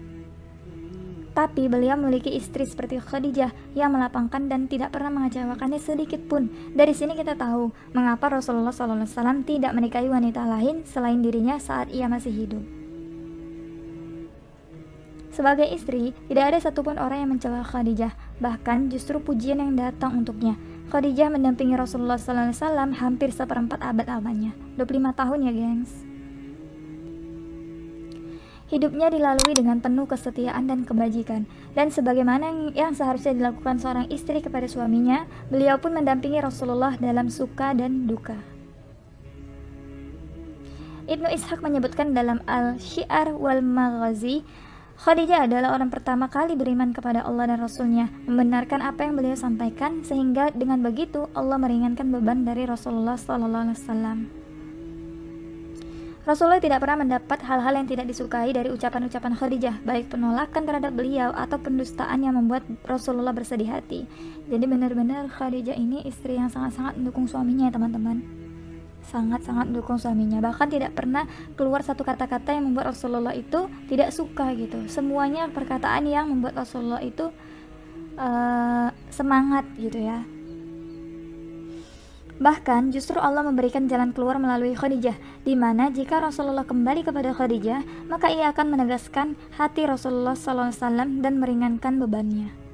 Tapi 1.37 1.69
beliau 1.69 1.95
memiliki 1.95 2.33
istri 2.33 2.65
seperti 2.65 2.97
Khadijah 2.97 3.53
yang 3.77 3.93
melapangkan 3.93 4.49
dan 4.49 4.65
tidak 4.65 4.91
pernah 4.91 5.13
mengecewakannya 5.13 5.79
sedikit 5.79 6.19
pun. 6.25 6.49
Dari 6.73 6.91
sini 6.91 7.13
kita 7.13 7.37
tahu 7.37 7.69
mengapa 7.93 8.27
Rasulullah 8.27 8.73
SAW 8.73 9.07
tidak 9.45 9.71
menikahi 9.71 10.09
wanita 10.09 10.43
lain 10.43 10.83
selain 10.83 11.21
dirinya 11.21 11.61
saat 11.61 11.93
ia 11.93 12.09
masih 12.09 12.33
hidup. 12.33 12.78
Sebagai 15.29 15.69
istri, 15.69 16.11
tidak 16.25 16.45
ada 16.53 16.59
satupun 16.59 16.97
orang 16.97 17.21
yang 17.21 17.31
mencela 17.37 17.61
Khadijah, 17.61 18.17
bahkan 18.41 18.89
justru 18.89 19.21
pujian 19.21 19.61
yang 19.61 19.77
datang 19.77 20.25
untuknya. 20.25 20.57
Khadijah 20.89 21.29
mendampingi 21.29 21.77
Rasulullah 21.77 22.17
SAW 22.17 22.97
hampir 22.97 23.29
seperempat 23.29 23.77
abad 23.85 24.09
lamanya, 24.09 24.57
25 24.81 25.13
tahun 25.13 25.39
ya 25.45 25.53
gengs. 25.53 25.93
Hidupnya 28.69 29.09
dilalui 29.09 29.53
dengan 29.57 29.81
penuh 29.81 30.05
kesetiaan 30.05 30.69
dan 30.69 30.85
kebajikan, 30.85 31.49
dan 31.73 31.89
sebagaimana 31.89 32.73
yang 32.73 32.93
seharusnya 32.93 33.33
dilakukan 33.37 33.81
seorang 33.81 34.09
istri 34.13 34.41
kepada 34.41 34.65
suaminya, 34.69 35.25
beliau 35.49 35.77
pun 35.81 35.93
mendampingi 35.93 36.37
Rasulullah 36.41 36.93
dalam 36.97 37.33
suka 37.33 37.73
dan 37.73 38.05
duka. 38.05 38.37
Ibnu 41.09 41.25
Ishaq 41.33 41.65
menyebutkan 41.65 42.13
dalam 42.13 42.45
Al-Syiar 42.45 43.33
wal 43.33 43.65
Maghazi 43.65 44.45
Khadijah 44.99 45.47
adalah 45.47 45.79
orang 45.79 45.87
pertama 45.87 46.27
kali 46.27 46.59
beriman 46.59 46.91
kepada 46.91 47.23
Allah 47.23 47.47
dan 47.47 47.63
Rasulnya, 47.63 48.11
membenarkan 48.27 48.83
apa 48.83 49.07
yang 49.07 49.15
beliau 49.15 49.31
sampaikan, 49.31 50.03
sehingga 50.03 50.51
dengan 50.51 50.83
begitu 50.83 51.31
Allah 51.31 51.55
meringankan 51.55 52.11
beban 52.11 52.43
dari 52.43 52.67
Rasulullah 52.67 53.15
SAW. 53.15 54.27
Rasulullah 56.27 56.59
tidak 56.59 56.83
pernah 56.83 56.99
mendapat 56.99 57.39
hal-hal 57.47 57.79
yang 57.79 57.87
tidak 57.87 58.11
disukai 58.11 58.51
dari 58.51 58.75
ucapan-ucapan 58.75 59.39
Khadijah, 59.39 59.75
baik 59.87 60.11
penolakan 60.11 60.67
terhadap 60.67 60.91
beliau 60.91 61.31
atau 61.31 61.55
pendustaan 61.55 62.19
yang 62.19 62.35
membuat 62.35 62.67
Rasulullah 62.83 63.31
bersedih 63.31 63.71
hati. 63.71 64.03
Jadi 64.51 64.65
benar-benar 64.67 65.31
Khadijah 65.31 65.79
ini 65.79 66.03
istri 66.03 66.35
yang 66.35 66.51
sangat-sangat 66.51 66.99
mendukung 66.99 67.23
suaminya 67.23 67.71
ya 67.71 67.73
teman-teman 67.79 68.38
sangat-sangat 69.07 69.71
mendukung 69.71 69.95
suaminya. 69.95 70.43
Bahkan 70.43 70.67
tidak 70.67 70.91
pernah 70.97 71.23
keluar 71.55 71.81
satu 71.85 72.03
kata-kata 72.03 72.55
yang 72.55 72.71
membuat 72.71 72.91
Rasulullah 72.91 73.31
itu 73.31 73.71
tidak 73.87 74.11
suka 74.11 74.51
gitu. 74.57 74.85
Semuanya 74.91 75.47
perkataan 75.47 76.05
yang 76.05 76.27
membuat 76.27 76.59
Rasulullah 76.59 76.99
itu 76.99 77.31
uh, 78.19 78.89
semangat 79.09 79.63
gitu 79.79 79.97
ya. 80.03 80.23
Bahkan 82.39 82.95
justru 82.95 83.19
Allah 83.19 83.43
memberikan 83.43 83.91
jalan 83.91 84.15
keluar 84.15 84.39
melalui 84.39 84.71
Khadijah, 84.71 85.43
di 85.43 85.59
mana 85.59 85.91
jika 85.91 86.23
Rasulullah 86.23 86.63
kembali 86.63 87.03
kepada 87.03 87.35
Khadijah, 87.35 88.07
maka 88.07 88.31
ia 88.31 88.47
akan 88.55 88.79
menegaskan 88.79 89.35
hati 89.59 89.83
Rasulullah 89.83 90.39
SAW 90.39 90.71
dan 91.19 91.35
meringankan 91.35 91.99
bebannya. 91.99 92.68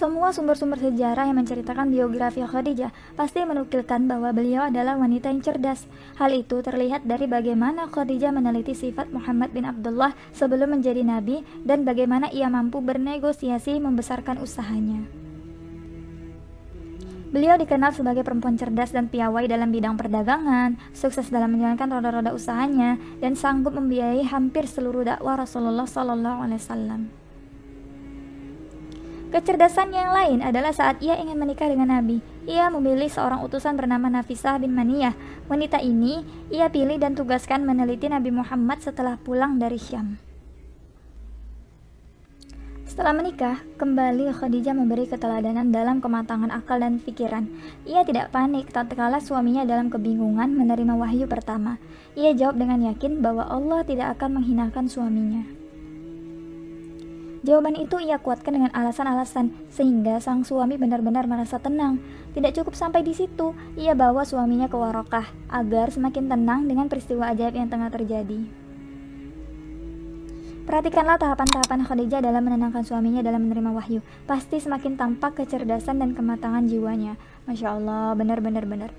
Semua 0.00 0.32
sumber-sumber 0.32 0.80
sejarah 0.80 1.28
yang 1.28 1.44
menceritakan 1.44 1.92
biografi 1.92 2.40
Khadijah 2.40 2.88
pasti 3.20 3.44
menukilkan 3.44 4.08
bahwa 4.08 4.32
beliau 4.32 4.64
adalah 4.64 4.96
wanita 4.96 5.28
yang 5.28 5.44
cerdas. 5.44 5.84
Hal 6.16 6.32
itu 6.32 6.64
terlihat 6.64 7.04
dari 7.04 7.28
bagaimana 7.28 7.84
Khadijah 7.84 8.32
meneliti 8.32 8.72
sifat 8.72 9.12
Muhammad 9.12 9.52
bin 9.52 9.68
Abdullah 9.68 10.16
sebelum 10.32 10.80
menjadi 10.80 11.04
nabi 11.04 11.44
dan 11.68 11.84
bagaimana 11.84 12.32
ia 12.32 12.48
mampu 12.48 12.80
bernegosiasi 12.80 13.76
membesarkan 13.76 14.40
usahanya. 14.40 15.04
Beliau 17.28 17.60
dikenal 17.60 17.92
sebagai 17.92 18.24
perempuan 18.24 18.56
cerdas 18.56 18.96
dan 18.96 19.12
piawai 19.12 19.44
dalam 19.52 19.68
bidang 19.68 20.00
perdagangan, 20.00 20.80
sukses 20.96 21.28
dalam 21.28 21.52
menjalankan 21.52 21.92
roda-roda 21.92 22.32
usahanya, 22.32 22.96
dan 23.20 23.36
sanggup 23.36 23.76
membiayai 23.76 24.24
hampir 24.24 24.64
seluruh 24.64 25.04
dakwah 25.04 25.44
Rasulullah 25.44 25.84
SAW. 25.84 27.19
Kecerdasan 29.30 29.94
yang 29.94 30.10
lain 30.10 30.42
adalah 30.42 30.74
saat 30.74 30.98
ia 30.98 31.14
ingin 31.14 31.38
menikah 31.38 31.70
dengan 31.70 31.94
Nabi. 31.94 32.18
Ia 32.50 32.66
memilih 32.66 33.06
seorang 33.06 33.46
utusan 33.46 33.78
bernama 33.78 34.10
Nafisah 34.10 34.58
bin 34.58 34.74
Maniyah. 34.74 35.14
Wanita 35.46 35.78
ini 35.78 36.26
ia 36.50 36.66
pilih 36.66 36.98
dan 36.98 37.14
tugaskan 37.14 37.62
meneliti 37.62 38.10
Nabi 38.10 38.34
Muhammad 38.34 38.82
setelah 38.82 39.14
pulang 39.22 39.62
dari 39.62 39.78
Syam. 39.78 40.18
Setelah 42.90 43.14
menikah, 43.14 43.62
kembali 43.78 44.34
Khadijah 44.34 44.74
memberi 44.74 45.06
keteladanan 45.06 45.70
dalam 45.70 46.02
kematangan 46.02 46.50
akal 46.50 46.82
dan 46.82 46.98
pikiran. 46.98 47.46
Ia 47.86 48.02
tidak 48.02 48.34
panik 48.34 48.74
tatkala 48.74 49.22
suaminya 49.22 49.62
dalam 49.62 49.94
kebingungan 49.94 50.58
menerima 50.58 50.98
wahyu 50.98 51.30
pertama. 51.30 51.78
Ia 52.18 52.34
jawab 52.34 52.58
dengan 52.58 52.82
yakin 52.82 53.22
bahwa 53.22 53.46
Allah 53.46 53.86
tidak 53.86 54.18
akan 54.18 54.42
menghinakan 54.42 54.90
suaminya. 54.90 55.59
Jawaban 57.40 57.72
itu 57.72 57.96
ia 57.96 58.20
kuatkan 58.20 58.52
dengan 58.52 58.68
alasan-alasan 58.76 59.72
sehingga 59.72 60.20
sang 60.20 60.44
suami 60.44 60.76
benar-benar 60.76 61.24
merasa 61.24 61.56
tenang. 61.56 61.96
Tidak 62.36 62.52
cukup 62.52 62.76
sampai 62.76 63.00
di 63.00 63.16
situ, 63.16 63.56
ia 63.80 63.96
bawa 63.96 64.28
suaminya 64.28 64.68
ke 64.68 64.76
Warokah 64.76 65.24
agar 65.48 65.88
semakin 65.88 66.28
tenang 66.28 66.68
dengan 66.68 66.92
peristiwa 66.92 67.32
ajaib 67.32 67.56
yang 67.56 67.72
tengah 67.72 67.88
terjadi. 67.88 68.44
Perhatikanlah 70.68 71.16
tahapan-tahapan 71.16 71.80
Khadijah 71.88 72.20
dalam 72.20 72.44
menenangkan 72.44 72.84
suaminya 72.84 73.24
dalam 73.24 73.48
menerima 73.48 73.72
wahyu. 73.72 74.04
Pasti 74.28 74.60
semakin 74.60 75.00
tampak 75.00 75.40
kecerdasan 75.40 75.98
dan 75.98 76.12
kematangan 76.12 76.68
jiwanya. 76.68 77.16
Masya 77.48 77.80
Allah, 77.80 78.12
benar-benar 78.20 78.68
benar. 78.68 78.92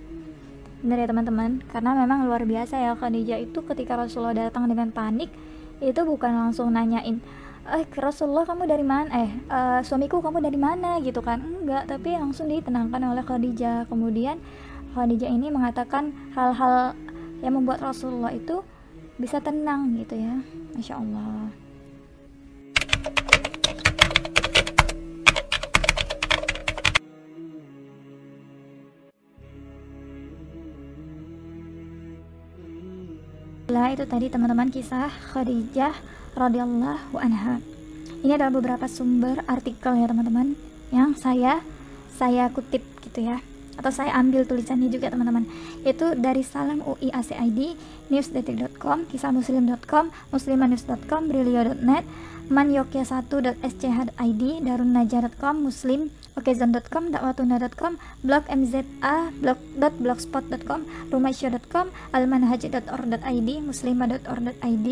Benar 0.82 0.98
ya 0.98 1.08
teman-teman, 1.14 1.62
karena 1.70 1.94
memang 1.94 2.26
luar 2.26 2.42
biasa 2.50 2.74
ya 2.82 2.98
Khadijah 2.98 3.38
itu 3.38 3.62
ketika 3.62 4.02
Rasulullah 4.02 4.50
datang 4.50 4.66
dengan 4.66 4.90
panik, 4.90 5.30
itu 5.78 6.02
bukan 6.02 6.34
langsung 6.34 6.74
nanyain 6.74 7.22
eh 7.62 7.86
Rasulullah 7.94 8.42
kamu 8.42 8.66
dari 8.66 8.82
mana 8.82 9.10
eh 9.14 9.32
uh, 9.54 9.80
suamiku 9.86 10.18
kamu 10.18 10.42
dari 10.42 10.58
mana? 10.58 10.98
Gitu 11.04 11.22
kan. 11.22 11.42
Enggak 11.42 11.86
tapi 11.86 12.18
langsung 12.18 12.50
ditenangkan 12.50 13.02
oleh 13.06 13.22
Khadijah. 13.22 13.86
Kemudian 13.86 14.42
Khadijah 14.98 15.30
ini 15.30 15.54
mengatakan 15.54 16.14
hal-hal 16.34 16.98
yang 17.46 17.54
membuat 17.58 17.86
Rasulullah 17.86 18.34
itu 18.34 18.66
bisa 19.22 19.38
tenang 19.38 19.94
gitu 20.02 20.18
ya. 20.18 20.42
Masya 20.74 20.98
Allah. 20.98 21.54
Nah 33.72 33.88
itu 33.88 34.04
tadi 34.04 34.28
teman-teman 34.28 34.68
kisah 34.68 35.08
Khadijah 35.32 35.96
radhiyallahu 36.36 37.16
anha. 37.20 37.60
Ini 38.22 38.38
adalah 38.38 38.54
beberapa 38.54 38.86
sumber 38.86 39.42
artikel 39.50 39.98
ya 39.98 40.06
teman-teman 40.06 40.54
yang 40.94 41.18
saya 41.18 41.66
saya 42.12 42.52
kutip 42.54 42.84
gitu 43.02 43.26
ya 43.26 43.42
atau 43.80 43.90
saya 43.90 44.14
ambil 44.20 44.46
tulisannya 44.46 44.92
juga 44.94 45.10
teman-teman 45.10 45.48
Itu 45.82 46.14
dari 46.14 46.46
Salam 46.46 46.86
UI 46.86 47.10
ACID 47.10 47.74
newsdetik.com 48.14 49.10
kisahmuslim.com 49.10 50.14
muslimanews.com 50.30 51.22
brilio.net 51.26 52.06
manyokya1.sch.id 52.52 54.44
darunnaja.com 54.68 55.56
muslim 55.64 56.12
okezon.com 56.36 57.16
dakwatuna.com 57.16 57.98
blog 58.22 58.44
mza 58.52 58.84
blog.blogspot.com 59.40 60.80
rumaisya.com 61.10 61.86
almanhaj.or.id 62.12 63.50
muslimah.or.id 63.64 64.88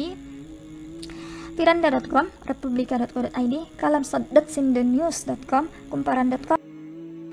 Firanda.com, 1.60 2.32
republika.co.id, 2.48 3.56
kalamsod.sindonews.com, 3.76 5.92
kumparan.com. 5.92 6.56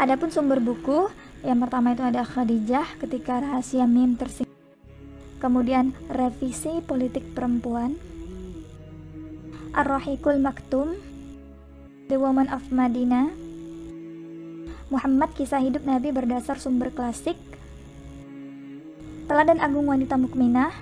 Adapun 0.02 0.34
sumber 0.34 0.58
buku, 0.58 1.06
yang 1.46 1.62
pertama 1.62 1.94
itu 1.94 2.02
ada 2.02 2.26
Khadijah 2.26 2.98
ketika 2.98 3.38
rahasia 3.38 3.86
mim 3.86 4.18
tersinggung. 4.18 4.50
Kemudian 5.38 5.94
revisi 6.10 6.82
politik 6.82 7.22
perempuan. 7.38 8.02
Ar-Rahikul 9.78 10.42
Maktum, 10.42 10.98
The 12.10 12.18
Woman 12.18 12.50
of 12.50 12.66
Madinah. 12.74 13.30
Muhammad 14.90 15.38
kisah 15.38 15.62
hidup 15.62 15.86
Nabi 15.86 16.10
berdasar 16.10 16.58
sumber 16.58 16.90
klasik. 16.90 17.38
Teladan 19.30 19.62
Agung 19.62 19.86
Wanita 19.86 20.18
Mukminah. 20.18 20.74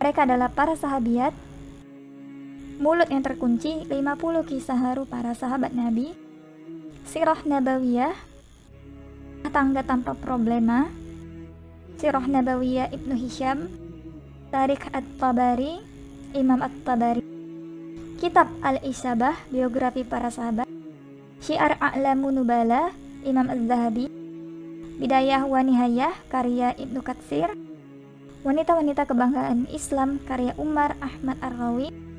Mereka 0.00 0.24
adalah 0.24 0.48
para 0.48 0.80
sahabiat 0.80 1.52
Mulut 2.84 3.08
yang 3.08 3.24
terkunci 3.24 3.88
50 3.88 4.44
kisah 4.44 4.76
haru 4.76 5.08
para 5.08 5.32
sahabat 5.32 5.72
Nabi 5.72 6.12
Sirah 7.08 7.40
Nabawiyah 7.40 8.12
Tangga 9.48 9.80
tanpa 9.80 10.12
problema 10.12 10.92
Sirah 11.96 12.28
Nabawiyah 12.28 12.92
Ibnu 12.92 13.16
Hisham 13.16 13.72
Tarik 14.52 14.84
At-Tabari 14.92 15.80
Imam 16.36 16.60
At-Tabari 16.60 17.24
Kitab 18.20 18.52
Al-Isabah, 18.60 19.32
biografi 19.48 20.04
para 20.04 20.28
sahabat. 20.28 20.68
Syiar 21.40 21.76
A'lamu 21.76 22.32
Nubala, 22.32 22.92
Imam 23.20 23.52
Az-Zahabi. 23.52 24.08
Bidayah 24.96 25.44
wa 25.44 25.60
Nihayah, 25.60 26.14
karya 26.32 26.72
Ibnu 26.72 27.04
Katsir. 27.04 27.52
Wanita-wanita 28.40 29.04
kebanggaan 29.04 29.68
Islam, 29.68 30.24
karya 30.24 30.56
Umar 30.56 30.96
Ahmad 31.04 31.36
Ar-Rawi. 31.44 32.13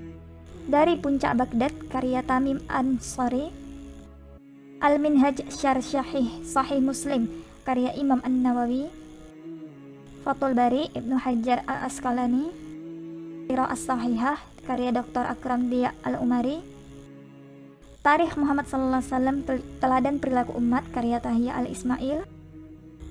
Dari 0.65 0.97
Puncak 0.97 1.37
Baghdad, 1.37 1.73
karya 1.93 2.25
Tamim 2.25 2.57
Ansari. 2.65 3.53
Al-Minhaj 4.81 5.45
Syar 5.53 5.79
Syahih 5.81 6.41
Sahih 6.41 6.81
Muslim, 6.81 7.29
karya 7.63 7.93
Imam 7.93 8.21
An-Nawawi. 8.25 9.05
Fathul 10.25 10.57
Bari 10.57 10.89
Ibnu 10.97 11.21
Hajar 11.21 11.61
Al-Asqalani 11.69 12.49
Qiraah 13.45 13.77
Sahihah 13.77 14.41
karya 14.65 14.89
Dr. 14.89 15.21
Akram 15.21 15.69
Dia 15.69 15.93
Al-Umari 16.01 16.65
Tarikh 18.01 18.33
Muhammad 18.33 18.65
Sallallahu 18.65 19.05
Alaihi 19.05 19.13
Wasallam 19.13 19.37
Teladan 19.77 20.17
Perilaku 20.17 20.57
Umat 20.57 20.81
karya 20.89 21.21
Tahiyya 21.21 21.61
Al-Ismail 21.61 22.25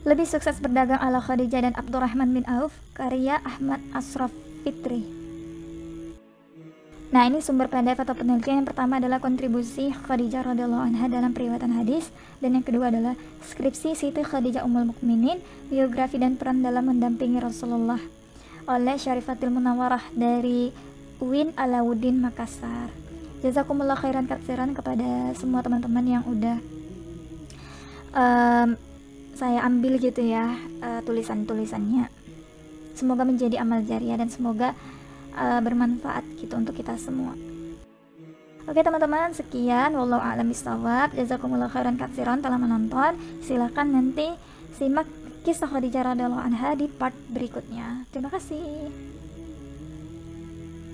Lebih 0.03 0.27
Sukses 0.27 0.59
Berdagang 0.59 0.99
ala 0.99 1.23
Khadijah 1.23 1.71
dan 1.71 1.79
Abdurrahman 1.79 2.35
bin 2.35 2.43
Auf 2.51 2.75
karya 2.99 3.39
Ahmad 3.47 3.79
Asraf 3.95 4.35
Fitri 4.67 5.14
Nah 7.15 7.31
ini 7.31 7.39
sumber 7.39 7.71
pendek 7.71 8.03
atau 8.03 8.11
penelitian 8.11 8.67
yang 8.67 8.67
pertama 8.67 8.99
adalah 8.99 9.23
kontribusi 9.23 9.95
Khadijah 9.95 10.51
radhiallahu 10.51 10.83
anha 10.83 11.07
dalam 11.07 11.31
periwatan 11.31 11.71
hadis 11.71 12.11
dan 12.43 12.59
yang 12.59 12.67
kedua 12.67 12.91
adalah 12.91 13.15
skripsi 13.39 13.95
Siti 13.95 14.19
Khadijah 14.19 14.67
Ummul 14.67 14.91
Mukminin, 14.91 15.39
biografi 15.71 16.19
dan 16.19 16.35
peran 16.35 16.67
dalam 16.67 16.91
mendampingi 16.91 17.39
Rasulullah 17.39 18.03
oleh 18.67 18.99
Syarifatil 18.99 19.55
Munawarah 19.55 20.03
dari 20.11 20.75
Win 21.23 21.55
Alauddin 21.55 22.19
Makassar. 22.19 22.91
Jazakumullah 23.47 23.95
khairan 23.95 24.27
katsiran 24.27 24.75
kepada 24.75 25.39
semua 25.39 25.63
teman-teman 25.63 26.19
yang 26.19 26.27
udah 26.27 26.59
um, 28.11 28.75
saya 29.39 29.63
ambil 29.63 30.03
gitu 30.03 30.19
ya 30.19 30.59
uh, 30.83 30.99
tulisan-tulisannya. 31.07 32.11
Semoga 32.99 33.23
menjadi 33.23 33.63
amal 33.63 33.87
jariah 33.87 34.19
dan 34.19 34.35
semoga 34.35 34.75
uh, 35.35 35.61
bermanfaat 35.61 36.25
gitu 36.41 36.55
untuk 36.57 36.75
kita 36.79 36.97
semua. 36.97 37.35
Oke 38.65 38.81
teman-teman, 38.81 39.37
sekian 39.37 39.93
wallahu 39.93 40.25
a'lam 40.25 40.49
bishawab. 40.49 41.13
Jazakumullah 41.13 41.69
khairan 41.69 42.01
katsiran 42.01 42.41
telah 42.41 42.57
menonton. 42.57 43.21
Silahkan 43.45 43.85
nanti 43.85 44.33
simak 44.81 45.05
kisah 45.45 45.69
Khadijah 45.69 46.17
radhiyallahu 46.17 46.41
anha 46.41 46.73
di 46.73 46.89
part 46.89 47.13
berikutnya. 47.29 48.09
Terima 48.09 48.33
kasih. 48.33 48.89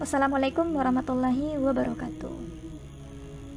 Wassalamualaikum 0.03 0.67
warahmatullahi 0.75 1.61
wabarakatuh. 1.63 2.60